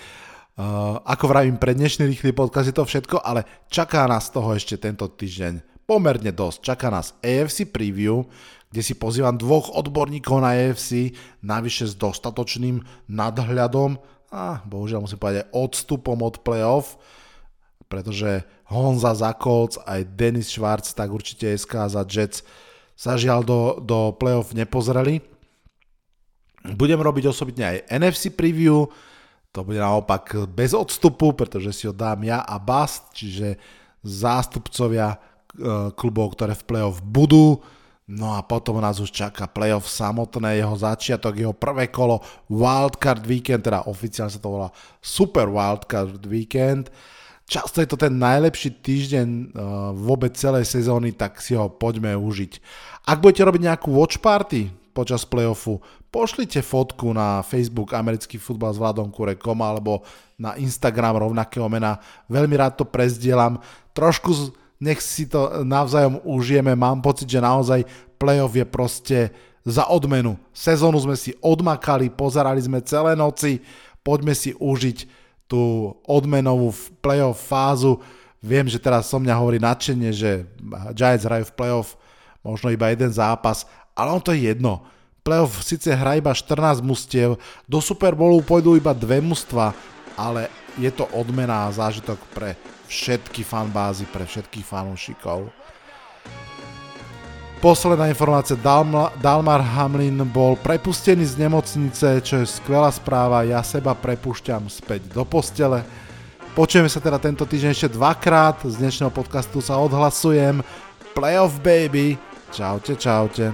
Uh, 0.56 1.00
ako 1.04 1.32
vravím, 1.32 1.56
pre 1.56 1.72
dnešný 1.72 2.04
rýchly 2.12 2.36
podcast 2.36 2.68
je 2.68 2.76
to 2.76 2.84
všetko, 2.84 3.24
ale 3.24 3.44
čaká 3.72 4.04
nás 4.04 4.28
toho 4.28 4.52
ešte 4.52 4.76
tento 4.76 5.08
týždeň 5.08 5.84
pomerne 5.88 6.32
dosť. 6.32 6.58
Čaká 6.64 6.88
nás 6.92 7.16
AFC 7.20 7.68
Preview, 7.68 8.24
kde 8.72 8.82
si 8.84 8.96
pozývam 8.96 9.36
dvoch 9.36 9.72
odborníkov 9.72 10.40
na 10.40 10.56
AFC, 10.56 11.12
navyše 11.44 11.92
s 11.92 11.94
dostatočným 11.96 12.80
nadhľadom 13.08 14.00
a 14.32 14.64
bohužiaľ 14.64 15.04
musím 15.04 15.20
povedať 15.20 15.48
odstupom 15.52 16.18
od 16.24 16.40
playoff 16.40 16.96
pretože 17.86 18.42
Honza 18.66 19.14
za 19.14 19.30
Colts, 19.38 19.78
aj 19.86 20.18
Dennis 20.18 20.50
Schwartz, 20.50 20.90
tak 20.94 21.14
určite 21.14 21.54
SK 21.54 21.86
za 21.86 22.02
Jets 22.02 22.42
sa 22.98 23.14
žiaľ 23.14 23.40
do, 23.46 23.60
do 23.78 23.98
playoff 24.16 24.56
nepozreli. 24.56 25.22
Budem 26.74 26.98
robiť 26.98 27.30
osobitne 27.30 27.62
aj 27.62 27.78
NFC 27.94 28.34
preview, 28.34 28.90
to 29.54 29.62
bude 29.62 29.78
naopak 29.78 30.50
bez 30.50 30.74
odstupu, 30.74 31.32
pretože 31.32 31.72
si 31.72 31.84
ho 31.86 31.94
dám 31.94 32.26
ja 32.26 32.42
a 32.42 32.58
Bast, 32.58 33.14
čiže 33.16 33.56
zástupcovia 34.04 35.16
e, 35.16 35.18
klubov, 35.96 36.36
ktoré 36.36 36.52
v 36.58 36.66
playoff 36.66 37.00
budú. 37.00 37.64
No 38.06 38.36
a 38.36 38.44
potom 38.44 38.78
nás 38.78 39.00
už 39.00 39.10
čaká 39.10 39.48
playoff 39.48 39.88
samotné, 39.88 40.60
jeho 40.60 40.76
začiatok, 40.78 41.40
jeho 41.40 41.54
prvé 41.56 41.88
kolo, 41.90 42.22
Wildcard 42.52 43.24
Weekend, 43.26 43.66
teda 43.66 43.88
oficiálne 43.90 44.30
sa 44.30 44.38
to 44.38 44.52
volá 44.52 44.68
Super 45.02 45.50
Wildcard 45.50 46.22
Weekend. 46.28 46.92
Často 47.46 47.78
je 47.78 47.86
to 47.86 47.94
ten 47.94 48.18
najlepší 48.18 48.82
týždeň 48.82 49.28
uh, 49.30 49.46
vôbec 49.94 50.34
celej 50.34 50.66
sezóny, 50.66 51.14
tak 51.14 51.38
si 51.38 51.54
ho 51.54 51.70
poďme 51.70 52.18
užiť. 52.18 52.58
Ak 53.06 53.22
budete 53.22 53.46
robiť 53.46 53.62
nejakú 53.70 53.94
watch 53.94 54.18
party 54.18 54.66
počas 54.90 55.22
playoffu, 55.22 55.78
pošlite 56.10 56.58
fotku 56.58 57.14
na 57.14 57.46
Facebook 57.46 57.94
Americký 57.94 58.42
futbal 58.42 58.74
s 58.74 58.82
Vladom 58.82 59.14
Kurekom 59.14 59.62
alebo 59.62 60.02
na 60.34 60.58
Instagram 60.58 61.22
rovnakého 61.22 61.70
mena. 61.70 62.02
Veľmi 62.26 62.58
rád 62.58 62.82
to 62.82 62.84
prezdielam. 62.84 63.62
Trošku 63.94 64.34
nech 64.82 64.98
si 64.98 65.30
to 65.30 65.62
navzájom 65.62 66.18
užijeme. 66.26 66.74
Mám 66.74 66.98
pocit, 66.98 67.30
že 67.30 67.38
naozaj 67.38 67.86
playoff 68.18 68.58
je 68.58 68.66
proste 68.66 69.18
za 69.62 69.86
odmenu. 69.86 70.34
Sezónu 70.50 70.98
sme 70.98 71.14
si 71.14 71.30
odmakali, 71.38 72.10
pozerali 72.10 72.58
sme 72.58 72.82
celé 72.82 73.14
noci, 73.14 73.62
poďme 74.02 74.34
si 74.34 74.50
užiť 74.50 75.25
tú 75.46 75.94
odmenovú 76.06 76.74
playoff 77.02 77.42
fázu. 77.46 78.02
Viem, 78.42 78.70
že 78.70 78.78
teraz 78.78 79.10
som 79.10 79.22
mňa 79.22 79.34
hovorí 79.34 79.58
nadšenie, 79.58 80.10
že 80.14 80.46
Giants 80.94 81.26
hrajú 81.26 81.50
v 81.50 81.56
playoff 81.56 81.98
možno 82.46 82.70
iba 82.70 82.90
jeden 82.94 83.10
zápas, 83.10 83.66
ale 83.94 84.14
on 84.14 84.22
to 84.22 84.30
je 84.30 84.54
jedno. 84.54 84.86
Playoff 85.26 85.58
síce 85.66 85.90
hrá 85.90 86.14
iba 86.14 86.30
14 86.30 86.78
mustiev, 86.86 87.42
do 87.66 87.82
Super 87.82 88.14
Bowlu 88.14 88.38
pôjdu 88.46 88.78
iba 88.78 88.94
dve 88.94 89.18
mužstva, 89.18 89.74
ale 90.14 90.46
je 90.78 90.92
to 90.94 91.10
odmena 91.10 91.66
a 91.66 91.74
zážitok 91.74 92.20
pre 92.30 92.54
všetky 92.86 93.42
fanbázy, 93.42 94.06
pre 94.06 94.22
všetkých 94.22 94.62
fanúšikov. 94.62 95.50
Posledná 97.56 98.06
informácia, 98.06 98.54
Dalmar 99.18 99.58
Hamlin 99.58 100.22
bol 100.28 100.54
prepustený 100.60 101.24
z 101.24 101.40
nemocnice, 101.40 102.22
čo 102.22 102.38
je 102.38 102.46
skvelá 102.46 102.92
správa, 102.94 103.42
ja 103.42 103.58
seba 103.64 103.90
prepúšťam 103.90 104.70
späť 104.70 105.10
do 105.10 105.26
postele. 105.26 105.82
Počujeme 106.54 106.86
sa 106.86 107.02
teda 107.02 107.18
tento 107.18 107.42
týždeň 107.42 107.70
ešte 107.74 107.96
dvakrát, 107.96 108.62
z 108.62 108.76
dnešného 108.78 109.10
podcastu 109.10 109.58
sa 109.58 109.82
odhlasujem. 109.82 110.62
Playoff 111.10 111.58
baby, 111.64 112.14
čaute, 112.54 112.94
čaute. 112.94 113.50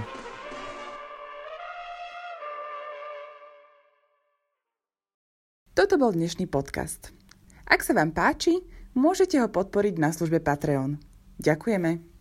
Toto 5.73 5.97
bol 5.97 6.13
dnešný 6.13 6.45
podcast. 6.45 7.09
Ak 7.65 7.81
sa 7.81 7.97
vám 7.97 8.13
páči, 8.13 8.61
môžete 8.93 9.41
ho 9.41 9.49
podporiť 9.49 9.97
na 9.97 10.13
službe 10.13 10.37
Patreon. 10.37 11.01
Ďakujeme. 11.41 12.12